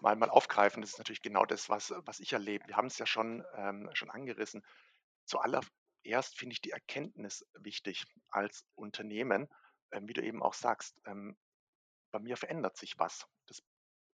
[0.00, 0.82] mal, mal aufgreifen.
[0.82, 2.66] Das ist natürlich genau das, was, was ich erlebe.
[2.68, 4.64] Wir haben es ja schon, ähm, schon angerissen.
[5.24, 9.48] Zuallererst finde ich die Erkenntnis wichtig als Unternehmen,
[9.92, 11.00] ähm, wie du eben auch sagst.
[11.06, 11.36] Ähm,
[12.12, 13.26] bei mir verändert sich was.
[13.46, 13.62] Das,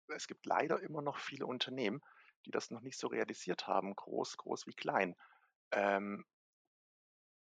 [0.09, 2.01] es gibt leider immer noch viele Unternehmen,
[2.46, 5.16] die das noch nicht so realisiert haben, groß, groß wie klein.
[5.72, 6.25] Ähm,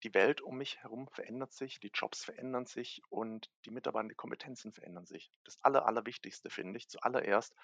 [0.04, 4.16] die Welt um mich herum verändert sich, die Jobs verändern sich und die Mitarbeiter, die
[4.16, 5.32] Kompetenzen verändern sich.
[5.44, 7.56] Das Aller, Allerwichtigste finde ich zuallererst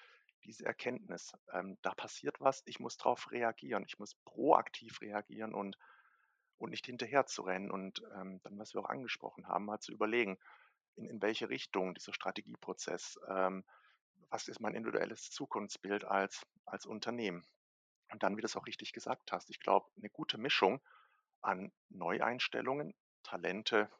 [0.44, 1.32] diese Erkenntnis.
[1.52, 5.78] Ähm, da passiert was, ich muss darauf reagieren, ich muss proaktiv reagieren und,
[6.58, 9.92] und nicht hinterher zu rennen und ähm, dann, was wir auch angesprochen haben, mal zu
[9.92, 10.38] überlegen,
[10.96, 13.64] in, in welche Richtung dieser Strategieprozess, ähm,
[14.30, 17.46] was ist mein individuelles Zukunftsbild als, als Unternehmen.
[18.10, 20.80] Und dann, wie du es auch richtig gesagt hast, ich glaube, eine gute Mischung
[21.44, 23.90] an Neueinstellungen, Talente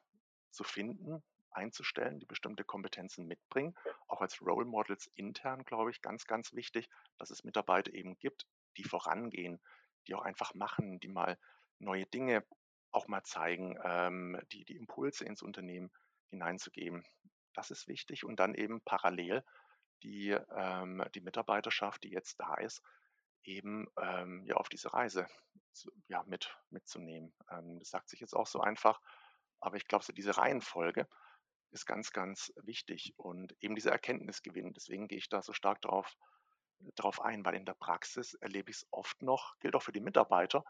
[0.50, 3.74] zu finden, einzustellen, die bestimmte Kompetenzen mitbringen.
[4.09, 8.46] Auch als Role Models intern, glaube ich, ganz, ganz wichtig, dass es Mitarbeiter eben gibt,
[8.76, 9.61] die vorangehen,
[10.07, 11.38] die auch einfach machen, die mal
[11.78, 12.44] neue Dinge
[12.90, 15.90] auch mal zeigen, ähm, die, die Impulse ins Unternehmen
[16.30, 17.04] hineinzugeben.
[17.52, 19.44] Das ist wichtig und dann eben parallel
[20.02, 22.83] die, ähm, die Mitarbeiterschaft, die jetzt da ist,
[23.42, 25.26] eben ähm, ja auf diese Reise
[26.08, 27.34] ja, mit, mitzunehmen.
[27.50, 29.00] Ähm, das sagt sich jetzt auch so einfach,
[29.60, 31.08] aber ich glaube, so diese Reihenfolge
[31.70, 34.72] ist ganz, ganz wichtig und eben dieser Erkenntnisgewinn.
[34.74, 36.16] Deswegen gehe ich da so stark darauf
[36.96, 40.00] darauf ein, weil in der Praxis erlebe ich es oft noch, gilt auch für die
[40.00, 40.64] Mitarbeiter,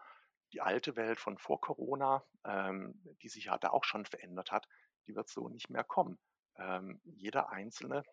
[0.53, 4.69] die alte Welt von vor Corona, ähm, die sich ja da auch schon verändert hat,
[5.07, 6.19] die wird so nicht mehr kommen.
[6.57, 8.05] Ähm, jeder Einzelne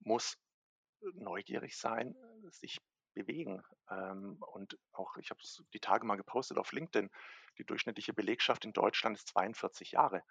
[0.00, 0.36] muss
[1.14, 2.14] neugierig sein,
[2.50, 2.80] sich
[3.16, 3.64] bewegen.
[3.90, 7.10] Ähm, und auch, ich habe es die Tage mal gepostet auf LinkedIn,
[7.58, 10.22] die durchschnittliche Belegschaft in Deutschland ist 42 Jahre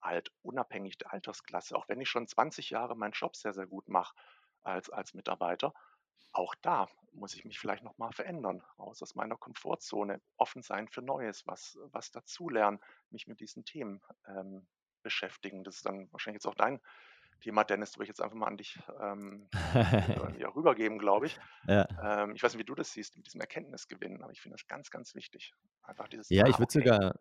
[0.00, 1.76] alt, unabhängig der Altersklasse.
[1.76, 4.14] Auch wenn ich schon 20 Jahre meinen Job sehr, sehr gut mache
[4.62, 5.72] als, als Mitarbeiter,
[6.32, 11.02] auch da muss ich mich vielleicht nochmal verändern, raus aus meiner Komfortzone, offen sein für
[11.02, 14.66] Neues, was, was dazulernen, mich mit diesen Themen ähm,
[15.02, 15.62] beschäftigen.
[15.62, 16.80] Das ist dann wahrscheinlich jetzt auch dein
[17.42, 19.48] Thema, Dennis, würde ich jetzt einfach mal an dich ähm,
[20.38, 21.38] ja, rübergeben, glaube ich.
[21.66, 21.86] Ja.
[22.02, 24.66] Ähm, ich weiß nicht, wie du das siehst mit diesem Erkenntnisgewinn, aber ich finde das
[24.66, 25.52] ganz, ganz wichtig.
[25.82, 26.78] Einfach dieses Ja, ich würde okay.
[26.78, 27.20] sogar,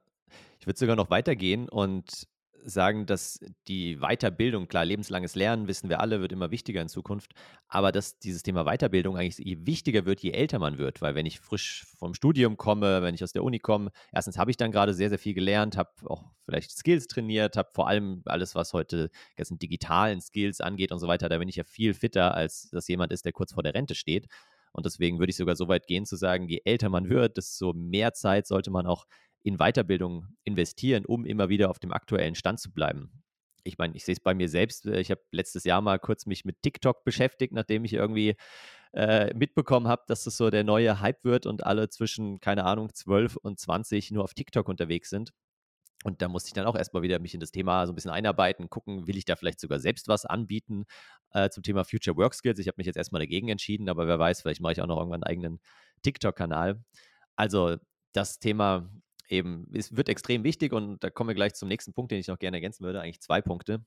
[0.60, 2.28] ich würde sogar noch weitergehen und
[2.64, 7.34] sagen, dass die Weiterbildung, klar, lebenslanges Lernen, wissen wir alle, wird immer wichtiger in Zukunft,
[7.68, 11.26] aber dass dieses Thema Weiterbildung eigentlich je wichtiger wird, je älter man wird, weil wenn
[11.26, 14.72] ich frisch vom Studium komme, wenn ich aus der Uni komme, erstens habe ich dann
[14.72, 18.74] gerade sehr, sehr viel gelernt, habe auch vielleicht Skills trainiert, habe vor allem alles, was
[18.74, 22.70] heute ganzen digitalen Skills angeht und so weiter, da bin ich ja viel fitter, als
[22.72, 24.28] dass jemand ist, der kurz vor der Rente steht.
[24.74, 27.74] Und deswegen würde ich sogar so weit gehen zu sagen, je älter man wird, desto
[27.74, 29.06] mehr Zeit sollte man auch
[29.44, 33.24] in Weiterbildung investieren, um immer wieder auf dem aktuellen Stand zu bleiben.
[33.64, 34.86] Ich meine, ich sehe es bei mir selbst.
[34.86, 38.36] Äh, ich habe letztes Jahr mal kurz mich mit TikTok beschäftigt, nachdem ich irgendwie
[38.94, 42.94] äh, mitbekommen habe, dass das so der neue Hype wird und alle zwischen, keine Ahnung,
[42.94, 45.32] 12 und 20 nur auf TikTok unterwegs sind.
[46.04, 48.12] Und da musste ich dann auch erstmal wieder mich in das Thema so ein bisschen
[48.12, 50.86] einarbeiten, gucken, will ich da vielleicht sogar selbst was anbieten
[51.32, 52.60] äh, zum Thema Future Work Skills.
[52.60, 54.98] Ich habe mich jetzt erstmal dagegen entschieden, aber wer weiß, vielleicht mache ich auch noch
[54.98, 55.60] irgendwann einen eigenen
[56.02, 56.84] TikTok-Kanal.
[57.36, 57.78] Also
[58.14, 58.90] das Thema
[59.32, 62.28] eben, es wird extrem wichtig und da kommen wir gleich zum nächsten Punkt, den ich
[62.28, 63.86] noch gerne ergänzen würde, eigentlich zwei Punkte.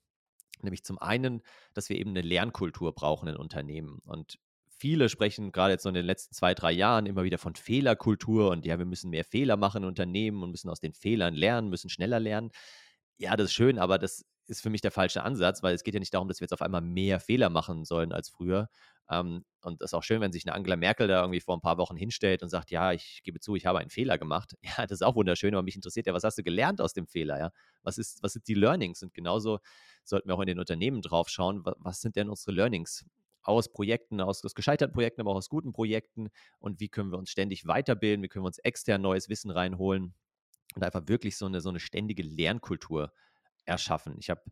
[0.63, 1.43] Nämlich zum einen,
[1.75, 3.99] dass wir eben eine Lernkultur brauchen in Unternehmen.
[4.07, 7.55] Und viele sprechen gerade jetzt so in den letzten zwei, drei Jahren immer wieder von
[7.55, 11.35] Fehlerkultur und ja, wir müssen mehr Fehler machen in Unternehmen und müssen aus den Fehlern
[11.35, 12.51] lernen, müssen schneller lernen.
[13.19, 15.95] Ja, das ist schön, aber das ist für mich der falsche Ansatz, weil es geht
[15.95, 18.69] ja nicht darum, dass wir jetzt auf einmal mehr Fehler machen sollen als früher,
[19.11, 21.61] ähm, und es ist auch schön, wenn sich eine Angela Merkel da irgendwie vor ein
[21.61, 24.55] paar Wochen hinstellt und sagt, ja, ich gebe zu, ich habe einen Fehler gemacht.
[24.63, 27.07] Ja, das ist auch wunderschön, aber mich interessiert ja, was hast du gelernt aus dem
[27.07, 27.39] Fehler?
[27.39, 27.51] Ja?
[27.83, 29.03] Was, ist, was sind die Learnings?
[29.03, 29.61] Und genauso
[30.05, 33.05] sollten wir auch in den Unternehmen drauf schauen, was sind denn unsere Learnings
[33.43, 37.19] aus Projekten, aus, aus gescheiterten Projekten, aber auch aus guten Projekten und wie können wir
[37.19, 40.15] uns ständig weiterbilden, wie können wir uns extern neues Wissen reinholen
[40.75, 43.13] und einfach wirklich so eine, so eine ständige Lernkultur
[43.67, 44.17] erschaffen.
[44.19, 44.43] Ich habe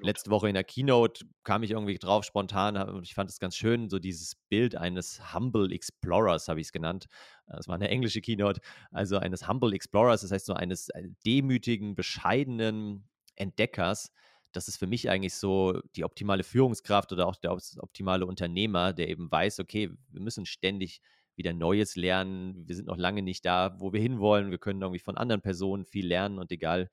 [0.00, 3.56] letzte Woche in der Keynote kam ich irgendwie drauf spontan und ich fand es ganz
[3.56, 7.06] schön, so dieses Bild eines Humble Explorers habe ich es genannt.
[7.46, 11.94] Das war eine englische Keynote, also eines Humble Explorers, das heißt so eines äh, demütigen,
[11.94, 14.10] bescheidenen Entdeckers.
[14.52, 19.08] Das ist für mich eigentlich so die optimale Führungskraft oder auch der optimale Unternehmer, der
[19.08, 21.00] eben weiß, okay, wir müssen ständig
[21.36, 22.66] wieder Neues lernen.
[22.66, 24.50] Wir sind noch lange nicht da, wo wir hinwollen.
[24.50, 26.90] Wir können irgendwie von anderen Personen viel lernen und egal,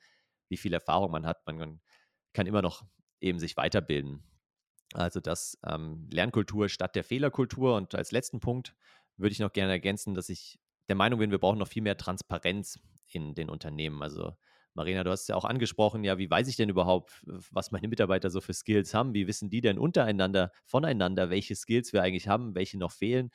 [0.53, 1.45] wie viel Erfahrung man hat.
[1.47, 1.81] Man
[2.33, 2.83] kann immer noch
[3.19, 4.23] eben sich weiterbilden.
[4.93, 7.75] Also das ähm, Lernkultur statt der Fehlerkultur.
[7.75, 8.75] Und als letzten Punkt
[9.17, 11.97] würde ich noch gerne ergänzen, dass ich der Meinung bin, wir brauchen noch viel mehr
[11.97, 14.03] Transparenz in den Unternehmen.
[14.03, 14.33] Also
[14.75, 18.29] Marina, du hast ja auch angesprochen, ja, wie weiß ich denn überhaupt, was meine Mitarbeiter
[18.29, 19.13] so für Skills haben?
[19.13, 23.31] Wie wissen die denn untereinander, voneinander, welche Skills wir eigentlich haben, welche noch fehlen?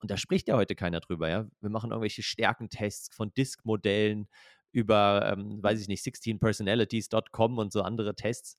[0.00, 1.46] Und da spricht ja heute keiner drüber, ja.
[1.60, 4.28] Wir machen irgendwelche Stärkentests von Disk-Modellen
[4.72, 8.58] über, ähm, weiß ich nicht, 16personalities.com und so andere Tests.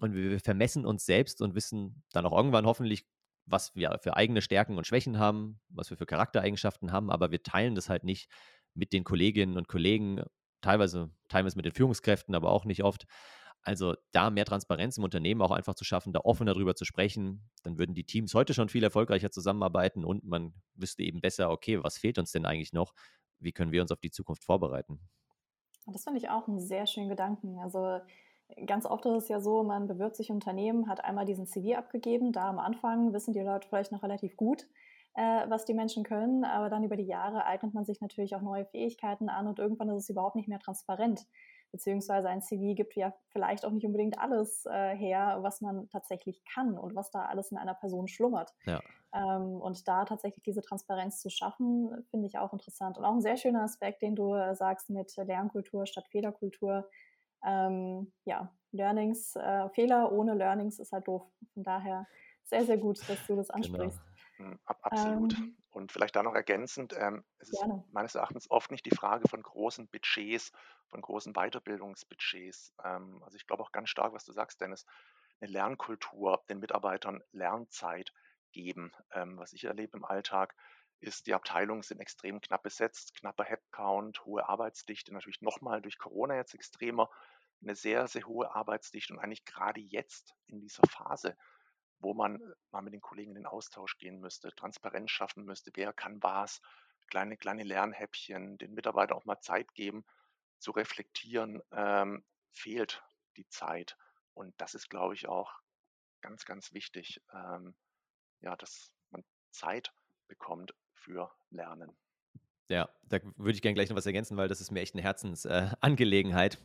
[0.00, 3.06] Und wir vermessen uns selbst und wissen dann auch irgendwann hoffentlich,
[3.46, 7.42] was wir für eigene Stärken und Schwächen haben, was wir für Charaktereigenschaften haben, aber wir
[7.42, 8.28] teilen das halt nicht
[8.74, 10.22] mit den Kolleginnen und Kollegen,
[10.60, 13.04] teilweise teilen wir es mit den Führungskräften, aber auch nicht oft.
[13.62, 17.48] Also da mehr Transparenz im Unternehmen auch einfach zu schaffen, da offener darüber zu sprechen,
[17.62, 21.82] dann würden die Teams heute schon viel erfolgreicher zusammenarbeiten und man wüsste eben besser, okay,
[21.82, 22.92] was fehlt uns denn eigentlich noch?
[23.40, 25.00] Wie können wir uns auf die Zukunft vorbereiten?
[25.86, 27.58] Und das finde ich auch einen sehr schönen Gedanken.
[27.60, 28.00] Also
[28.66, 32.32] ganz oft ist es ja so, man bewirbt sich Unternehmen, hat einmal diesen CV abgegeben.
[32.32, 34.66] Da am Anfang wissen die Leute vielleicht noch relativ gut,
[35.14, 38.42] äh, was die Menschen können, aber dann über die Jahre eignet man sich natürlich auch
[38.42, 41.26] neue Fähigkeiten an und irgendwann ist es überhaupt nicht mehr transparent.
[41.76, 46.42] Beziehungsweise ein CV gibt ja vielleicht auch nicht unbedingt alles äh, her, was man tatsächlich
[46.46, 48.54] kann und was da alles in einer Person schlummert.
[48.64, 48.80] Ja.
[49.14, 52.96] Ähm, und da tatsächlich diese Transparenz zu schaffen, finde ich auch interessant.
[52.96, 56.88] Und auch ein sehr schöner Aspekt, den du äh, sagst mit Lernkultur statt Fehlerkultur.
[57.44, 61.22] Ähm, ja, Learnings, äh, Fehler ohne Learnings ist halt doof.
[61.52, 62.06] Von daher
[62.44, 63.58] sehr, sehr gut, dass du das genau.
[63.58, 64.00] ansprichst.
[64.38, 64.56] Genau.
[64.64, 65.38] Absolut.
[65.38, 67.84] Ähm, und vielleicht da noch ergänzend, ähm, es gerne.
[67.86, 70.50] ist meines Erachtens oft nicht die Frage von großen Budgets,
[70.88, 72.72] von großen Weiterbildungsbudgets.
[72.82, 74.86] Ähm, also ich glaube auch ganz stark, was du sagst, Dennis,
[75.38, 78.14] eine Lernkultur, den Mitarbeitern Lernzeit
[78.52, 78.90] geben.
[79.12, 80.56] Ähm, was ich erlebe im Alltag,
[81.00, 86.36] ist, die Abteilungen sind extrem knapp besetzt, knapper Headcount, hohe Arbeitsdichte, natürlich nochmal durch Corona
[86.36, 87.10] jetzt extremer,
[87.60, 91.36] eine sehr, sehr hohe Arbeitsdichte und eigentlich gerade jetzt in dieser Phase,
[91.98, 95.70] wo man äh, mal mit den Kollegen in den Austausch gehen müsste, Transparenz schaffen müsste,
[95.74, 96.60] wer kann was,
[97.08, 100.04] kleine, kleine Lernhäppchen, den Mitarbeitern auch mal Zeit geben,
[100.58, 103.02] zu reflektieren, ähm, fehlt
[103.36, 103.96] die Zeit.
[104.34, 105.52] Und das ist, glaube ich, auch
[106.20, 107.74] ganz, ganz wichtig, ähm,
[108.40, 109.92] ja, dass man Zeit
[110.28, 111.96] bekommt für Lernen.
[112.68, 115.02] Ja, da würde ich gerne gleich noch was ergänzen, weil das ist mir echt eine
[115.02, 116.58] Herzensangelegenheit.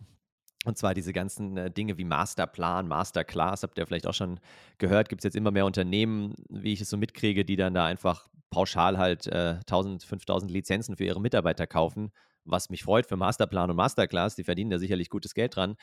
[0.65, 4.39] Und zwar diese ganzen äh, Dinge wie Masterplan, Masterclass, habt ihr vielleicht auch schon
[4.77, 7.85] gehört, gibt es jetzt immer mehr Unternehmen, wie ich es so mitkriege, die dann da
[7.85, 12.11] einfach pauschal halt äh, 1000, 5000 Lizenzen für ihre Mitarbeiter kaufen,
[12.43, 15.75] was mich freut für Masterplan und Masterclass, die verdienen da sicherlich gutes Geld dran.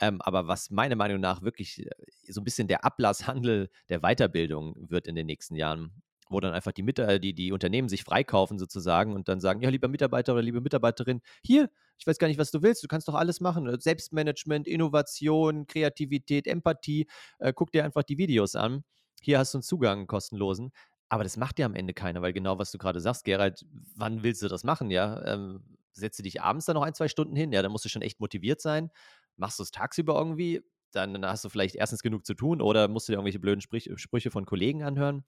[0.00, 1.90] Ähm, aber was meiner Meinung nach wirklich äh,
[2.28, 6.72] so ein bisschen der Ablasshandel der Weiterbildung wird in den nächsten Jahren wo dann einfach
[6.72, 10.32] die, Mit äh, die, die Unternehmen sich freikaufen sozusagen und dann sagen, ja, lieber Mitarbeiter
[10.32, 13.40] oder liebe Mitarbeiterin, hier, ich weiß gar nicht, was du willst, du kannst doch alles
[13.40, 13.66] machen.
[13.68, 17.06] Äh, Selbstmanagement, Innovation, Kreativität, Empathie,
[17.38, 18.84] äh, guck dir einfach die Videos an.
[19.22, 20.72] Hier hast du einen Zugang, kostenlosen.
[21.08, 24.22] Aber das macht ja am Ende keiner, weil genau was du gerade sagst, Gerald, wann
[24.22, 25.24] willst du das machen, ja?
[25.24, 25.62] Ähm,
[25.92, 27.52] setzt du dich abends dann noch ein, zwei Stunden hin?
[27.52, 28.90] Ja, dann musst du schon echt motiviert sein.
[29.36, 30.62] Machst du es tagsüber irgendwie?
[30.92, 33.90] Dann hast du vielleicht erstens genug zu tun oder musst du dir irgendwelche blöden Sprich
[33.96, 35.24] Sprüche von Kollegen anhören.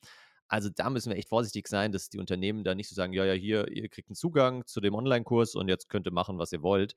[0.49, 3.25] Also da müssen wir echt vorsichtig sein, dass die Unternehmen da nicht so sagen, ja,
[3.25, 6.53] ja, hier, ihr kriegt einen Zugang zu dem Online-Kurs und jetzt könnt ihr machen, was
[6.53, 6.95] ihr wollt,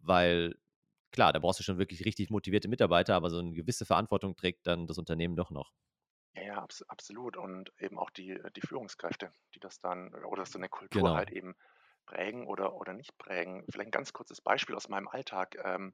[0.00, 0.54] weil
[1.10, 4.66] klar, da brauchst du schon wirklich richtig motivierte Mitarbeiter, aber so eine gewisse Verantwortung trägt
[4.66, 5.72] dann das Unternehmen doch noch.
[6.34, 7.36] Ja, ja, abs absolut.
[7.36, 11.14] Und eben auch die, die Führungskräfte, die das dann, oder so eine Kultur genau.
[11.14, 11.54] halt eben
[12.06, 13.64] prägen oder, oder nicht prägen.
[13.68, 15.56] Vielleicht ein ganz kurzes Beispiel aus meinem Alltag.
[15.62, 15.92] Ähm,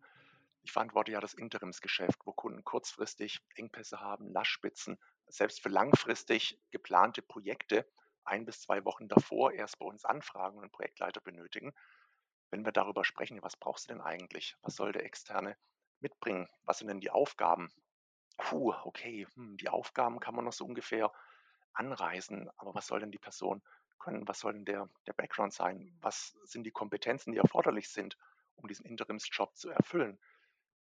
[0.63, 7.23] ich verantworte ja das Interimsgeschäft, wo Kunden kurzfristig Engpässe haben, Lastspitzen, selbst für langfristig geplante
[7.23, 7.87] Projekte
[8.25, 11.73] ein bis zwei Wochen davor erst bei uns anfragen und einen Projektleiter benötigen.
[12.51, 14.57] Wenn wir darüber sprechen, was brauchst du denn eigentlich?
[14.63, 15.57] Was soll der Externe
[16.01, 16.49] mitbringen?
[16.65, 17.71] Was sind denn die Aufgaben?
[18.39, 21.13] Puh, okay, hm, die Aufgaben kann man noch so ungefähr
[21.73, 23.63] anreisen, aber was soll denn die Person
[23.99, 24.27] können?
[24.29, 25.97] Was soll denn der, der Background sein?
[26.01, 28.17] Was sind die Kompetenzen, die erforderlich sind,
[28.57, 30.19] um diesen Interimsjob zu erfüllen?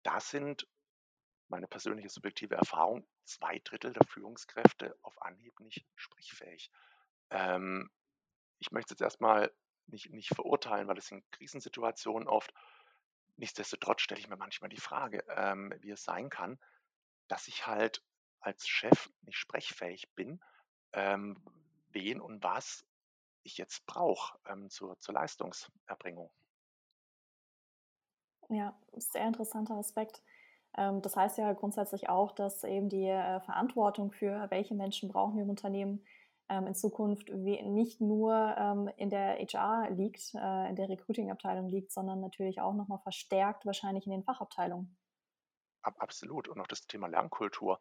[0.03, 0.69] Da sind
[1.49, 6.71] meine persönliche subjektive Erfahrung, zwei Drittel der Führungskräfte auf Anhieb nicht sprechfähig.
[7.31, 7.91] Ähm,
[8.59, 9.53] ich möchte jetzt erstmal
[9.87, 12.53] nicht, nicht verurteilen, weil es in Krisensituationen oft,
[13.37, 16.59] nichtsdestotrotz stelle ich mir manchmal die Frage, ähm, wie es sein kann,
[17.29, 18.03] dass ich halt
[18.41, 20.41] als Chef nicht sprechfähig bin,
[20.93, 21.43] ähm,
[21.91, 22.85] wen und was
[23.43, 26.31] ich jetzt brauche ähm, zur, zur Leistungserbringung.
[28.49, 30.23] Ja, sehr interessanter Aspekt.
[30.77, 35.37] Ähm, das heißt ja grundsätzlich auch, dass eben die äh, Verantwortung für welche Menschen brauchen
[35.37, 36.05] wir im Unternehmen
[36.49, 41.93] ähm, in Zukunft nicht nur ähm, in der HR liegt, äh, in der Recruiting-Abteilung liegt,
[41.93, 44.97] sondern natürlich auch nochmal verstärkt wahrscheinlich in den Fachabteilungen.
[45.83, 46.49] Absolut.
[46.49, 47.79] Und auch das Thema Lernkultur.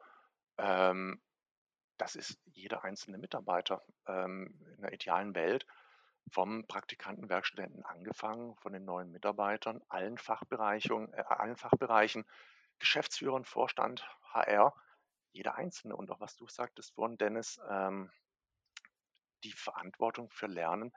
[0.58, 5.66] das ist jeder einzelne Mitarbeiter in der idealen Welt
[6.32, 12.26] vom Praktikanten, Werkstudenten angefangen, von den neuen Mitarbeitern, allen, Fachbereichen, äh, allen Fachbereichen,
[12.80, 14.74] Geschäftsführern, Vorstand, HR,
[15.32, 15.96] jeder Einzelne.
[15.96, 18.12] Und auch was du sagtest vorhin, Dennis, ähm,
[19.44, 20.94] die Verantwortung für Lernen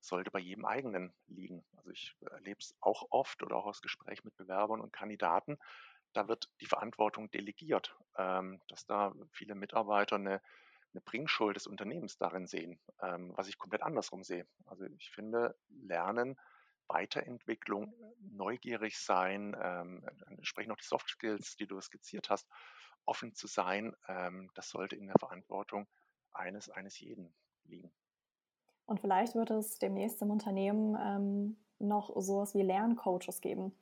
[0.00, 1.64] sollte bei jedem eigenen liegen.
[1.76, 5.58] Also ich erlebe es auch oft oder auch aus Gesprächen mit Bewerbern und Kandidaten,
[6.12, 10.40] da wird die Verantwortung delegiert, ähm, dass da viele Mitarbeiter eine,
[10.92, 14.46] eine Bringschuld des Unternehmens darin sehen, ähm, was ich komplett andersrum sehe.
[14.66, 16.38] Also ich finde, Lernen
[16.88, 22.48] Weiterentwicklung, neugierig sein, ähm, entsprechend auch die Soft Skills, die du skizziert hast,
[23.04, 25.86] offen zu sein, ähm, das sollte in der Verantwortung
[26.32, 27.92] eines, eines jeden liegen.
[28.86, 33.74] Und vielleicht wird es demnächst im Unternehmen ähm, noch sowas wie Lerncoaches geben.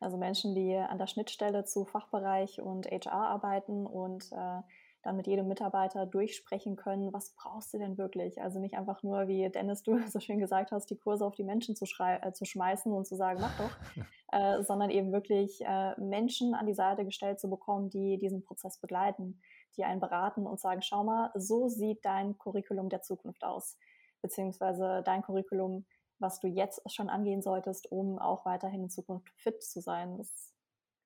[0.00, 4.60] Also Menschen, die an der Schnittstelle zu Fachbereich und HR arbeiten und äh,
[5.04, 8.40] dann mit jedem Mitarbeiter durchsprechen können, was brauchst du denn wirklich?
[8.40, 11.44] Also nicht einfach nur, wie Dennis du so schön gesagt hast, die Kurse auf die
[11.44, 13.76] Menschen zu, äh, zu schmeißen und zu sagen, mach doch,
[14.32, 18.78] äh, sondern eben wirklich äh, Menschen an die Seite gestellt zu bekommen, die diesen Prozess
[18.78, 19.40] begleiten,
[19.76, 23.76] die einen beraten und sagen, schau mal, so sieht dein Curriculum der Zukunft aus,
[24.22, 25.84] beziehungsweise dein Curriculum,
[26.18, 30.16] was du jetzt schon angehen solltest, um auch weiterhin in Zukunft fit zu sein.
[30.16, 30.54] Das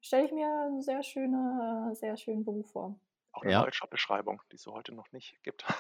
[0.01, 3.01] stelle ich mir einen sehr, schöne, sehr schönen Beruf vor.
[3.33, 3.61] Auch eine ja.
[3.63, 5.65] neue Jobbeschreibung, die es so heute noch nicht gibt.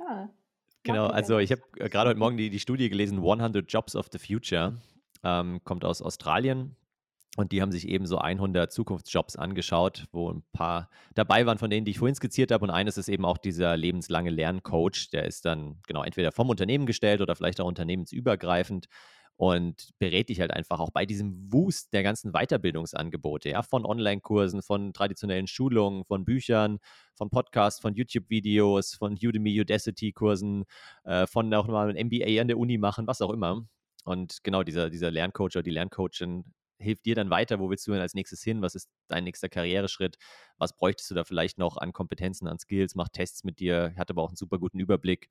[0.00, 0.28] Ja.
[0.82, 4.08] Genau, also ich habe äh, gerade heute Morgen die, die Studie gelesen, 100 Jobs of
[4.10, 4.82] the Future,
[5.22, 6.76] ähm, kommt aus Australien.
[7.36, 11.68] Und die haben sich eben so 100 Zukunftsjobs angeschaut, wo ein paar dabei waren von
[11.68, 12.64] denen, die ich vorhin skizziert habe.
[12.64, 15.10] Und eines ist eben auch dieser lebenslange Lerncoach.
[15.12, 18.86] Der ist dann genau entweder vom Unternehmen gestellt oder vielleicht auch unternehmensübergreifend
[19.36, 24.62] und berät dich halt einfach auch bei diesem Wust der ganzen Weiterbildungsangebote, ja, von Online-Kursen,
[24.62, 26.78] von traditionellen Schulungen, von Büchern,
[27.16, 30.64] von Podcasts, von YouTube-Videos, von Udemy, Udacity-Kursen,
[31.04, 33.66] äh, von auch mal ein MBA an der Uni machen, was auch immer.
[34.04, 36.44] Und genau dieser, dieser Lerncoach oder die Lerncoachin
[36.78, 37.60] hilft dir dann weiter?
[37.60, 38.62] Wo willst du denn als nächstes hin?
[38.62, 40.16] Was ist dein nächster Karriereschritt?
[40.58, 42.94] Was bräuchtest du da vielleicht noch an Kompetenzen, an Skills?
[42.94, 45.28] Macht Tests mit dir, hat aber auch einen super guten Überblick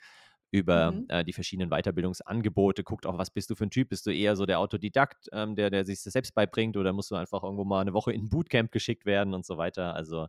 [0.53, 1.05] über mhm.
[1.09, 3.89] äh, die verschiedenen Weiterbildungsangebote, guckt auch, was bist du für ein Typ?
[3.89, 7.09] Bist du eher so der Autodidakt, ähm, der, der sich das selbst beibringt oder musst
[7.09, 9.95] du einfach irgendwo mal eine Woche in ein Bootcamp geschickt werden und so weiter?
[9.95, 10.27] Also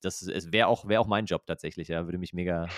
[0.00, 2.06] das wäre auch, wär auch mein Job tatsächlich, ja.
[2.06, 2.68] Würde mich mega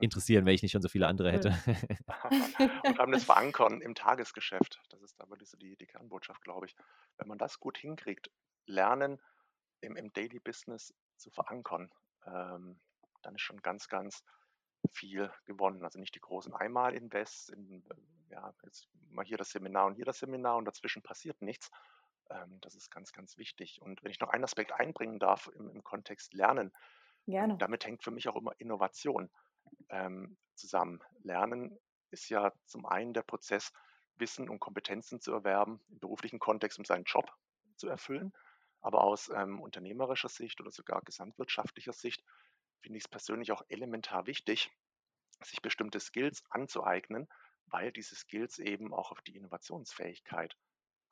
[0.00, 1.50] interessieren, wenn ich nicht schon so viele andere hätte.
[2.84, 4.80] und haben das verankern im Tagesgeschäft.
[4.90, 6.76] Das ist aber die, die Kernbotschaft, glaube ich.
[7.18, 8.30] Wenn man das gut hinkriegt,
[8.66, 9.20] lernen
[9.80, 11.90] im, im Daily Business zu verankern,
[12.26, 12.80] ähm,
[13.22, 14.22] dann ist schon ganz, ganz
[14.92, 15.84] viel gewonnen.
[15.84, 17.84] Also nicht die großen Einmal-Invests, in,
[18.28, 21.70] ja, jetzt mal hier das Seminar und hier das Seminar und dazwischen passiert nichts.
[22.30, 23.80] Ähm, das ist ganz, ganz wichtig.
[23.82, 26.72] Und wenn ich noch einen Aspekt einbringen darf im, im Kontext Lernen,
[27.26, 27.56] Gerne.
[27.58, 29.30] damit hängt für mich auch immer Innovation
[29.88, 31.02] ähm, zusammen.
[31.22, 31.78] Lernen
[32.10, 33.72] ist ja zum einen der Prozess,
[34.16, 37.32] Wissen und Kompetenzen zu erwerben im beruflichen Kontext, um seinen Job
[37.76, 38.32] zu erfüllen.
[38.80, 42.22] Aber aus ähm, unternehmerischer Sicht oder sogar gesamtwirtschaftlicher Sicht
[42.80, 44.70] finde ich es persönlich auch elementar wichtig,
[45.42, 47.28] sich bestimmte Skills anzueignen,
[47.66, 50.56] weil diese Skills eben auch auf die Innovationsfähigkeit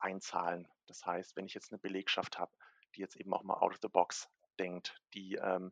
[0.01, 0.67] einzahlen.
[0.87, 2.51] Das heißt, wenn ich jetzt eine Belegschaft habe,
[2.95, 4.29] die jetzt eben auch mal out of the box
[4.59, 5.71] denkt, die ähm,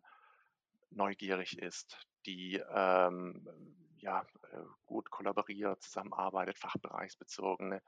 [0.89, 3.47] neugierig ist, die ähm,
[3.97, 7.81] ja, äh, gut kollaboriert, zusammenarbeitet, fachbereichsbezogene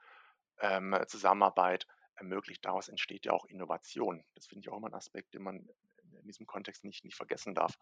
[0.60, 2.66] ähm, Zusammenarbeit ermöglicht.
[2.66, 4.24] Daraus entsteht ja auch Innovation.
[4.36, 5.70] Das finde ich auch immer ein Aspekt, den man
[6.20, 7.78] in diesem Kontext nicht, nicht vergessen darf.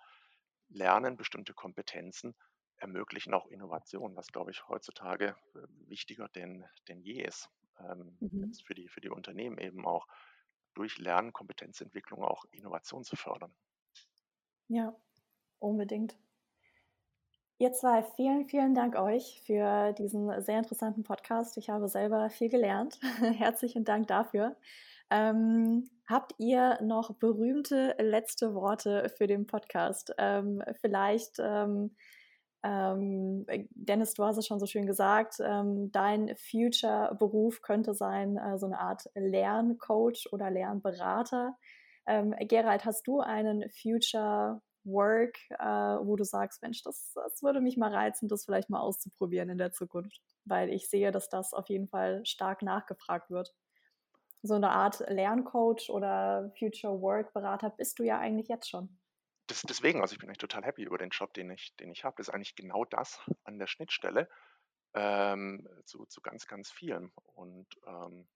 [0.69, 2.35] Lernen, bestimmte Kompetenzen
[2.77, 7.49] ermöglichen auch Innovation, was, glaube ich, heutzutage äh, wichtiger denn, denn je ist.
[7.79, 8.53] Ähm, mhm.
[8.53, 10.07] für, die, für die Unternehmen eben auch
[10.73, 13.53] durch Lernen, Kompetenzentwicklung auch Innovation zu fördern.
[14.67, 14.95] Ja,
[15.59, 16.15] unbedingt.
[17.57, 21.57] Ihr zwei, vielen, vielen Dank euch für diesen sehr interessanten Podcast.
[21.57, 22.99] Ich habe selber viel gelernt.
[23.37, 24.55] Herzlichen Dank dafür.
[25.09, 30.13] Ähm, habt ihr noch berühmte letzte Worte für den Podcast?
[30.17, 31.95] Ähm, vielleicht, ähm,
[32.63, 38.57] ähm Dennis, du hast es schon so schön gesagt, ähm, dein Future-Beruf könnte sein, äh,
[38.57, 41.57] so eine Art Lerncoach oder Lernberater.
[42.05, 47.61] Ähm, Gerald, hast du einen Future Work, äh, wo du sagst, Mensch, das, das würde
[47.61, 51.53] mich mal reizen, das vielleicht mal auszuprobieren in der Zukunft, weil ich sehe, dass das
[51.53, 53.53] auf jeden Fall stark nachgefragt wird
[54.41, 58.97] so eine Art Lerncoach oder Future Work Berater bist du ja eigentlich jetzt schon.
[59.49, 62.03] Das, deswegen, also ich bin eigentlich total happy über den Job, den ich, den ich
[62.03, 62.15] habe.
[62.17, 64.29] Das ist eigentlich genau das an der Schnittstelle
[64.93, 67.11] ähm, zu, zu ganz, ganz vielen.
[67.33, 68.27] Und ähm,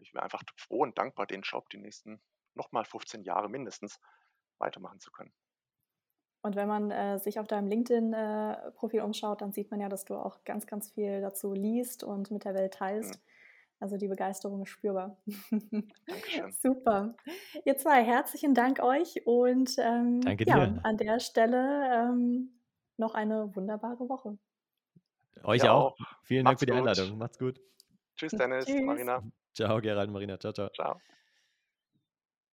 [0.00, 2.20] ich wäre einfach froh und dankbar, den Job die nächsten
[2.54, 4.00] nochmal 15 Jahre mindestens
[4.58, 5.32] weitermachen zu können.
[6.42, 10.04] Und wenn man äh, sich auf deinem LinkedIn-Profil äh, umschaut, dann sieht man ja, dass
[10.04, 13.16] du auch ganz, ganz viel dazu liest und mit der Welt teilst.
[13.16, 13.20] Mhm.
[13.80, 15.16] Also die Begeisterung ist spürbar.
[16.06, 16.52] Dankeschön.
[16.52, 17.14] Super.
[17.64, 20.56] Ihr zwei, herzlichen Dank euch und ähm, Danke dir.
[20.56, 22.50] Ja, an der Stelle ähm,
[22.98, 24.38] noch eine wunderbare Woche.
[25.42, 25.96] Euch ja, auch.
[26.22, 27.18] Vielen Macht's Dank für die Einladung.
[27.18, 27.58] Macht's gut.
[28.16, 28.82] Tschüss, Dennis, Tschüss.
[28.82, 29.22] Marina.
[29.54, 30.38] Ciao, Gerald, Marina.
[30.38, 30.68] Ciao, ciao.
[30.68, 31.00] Ciao.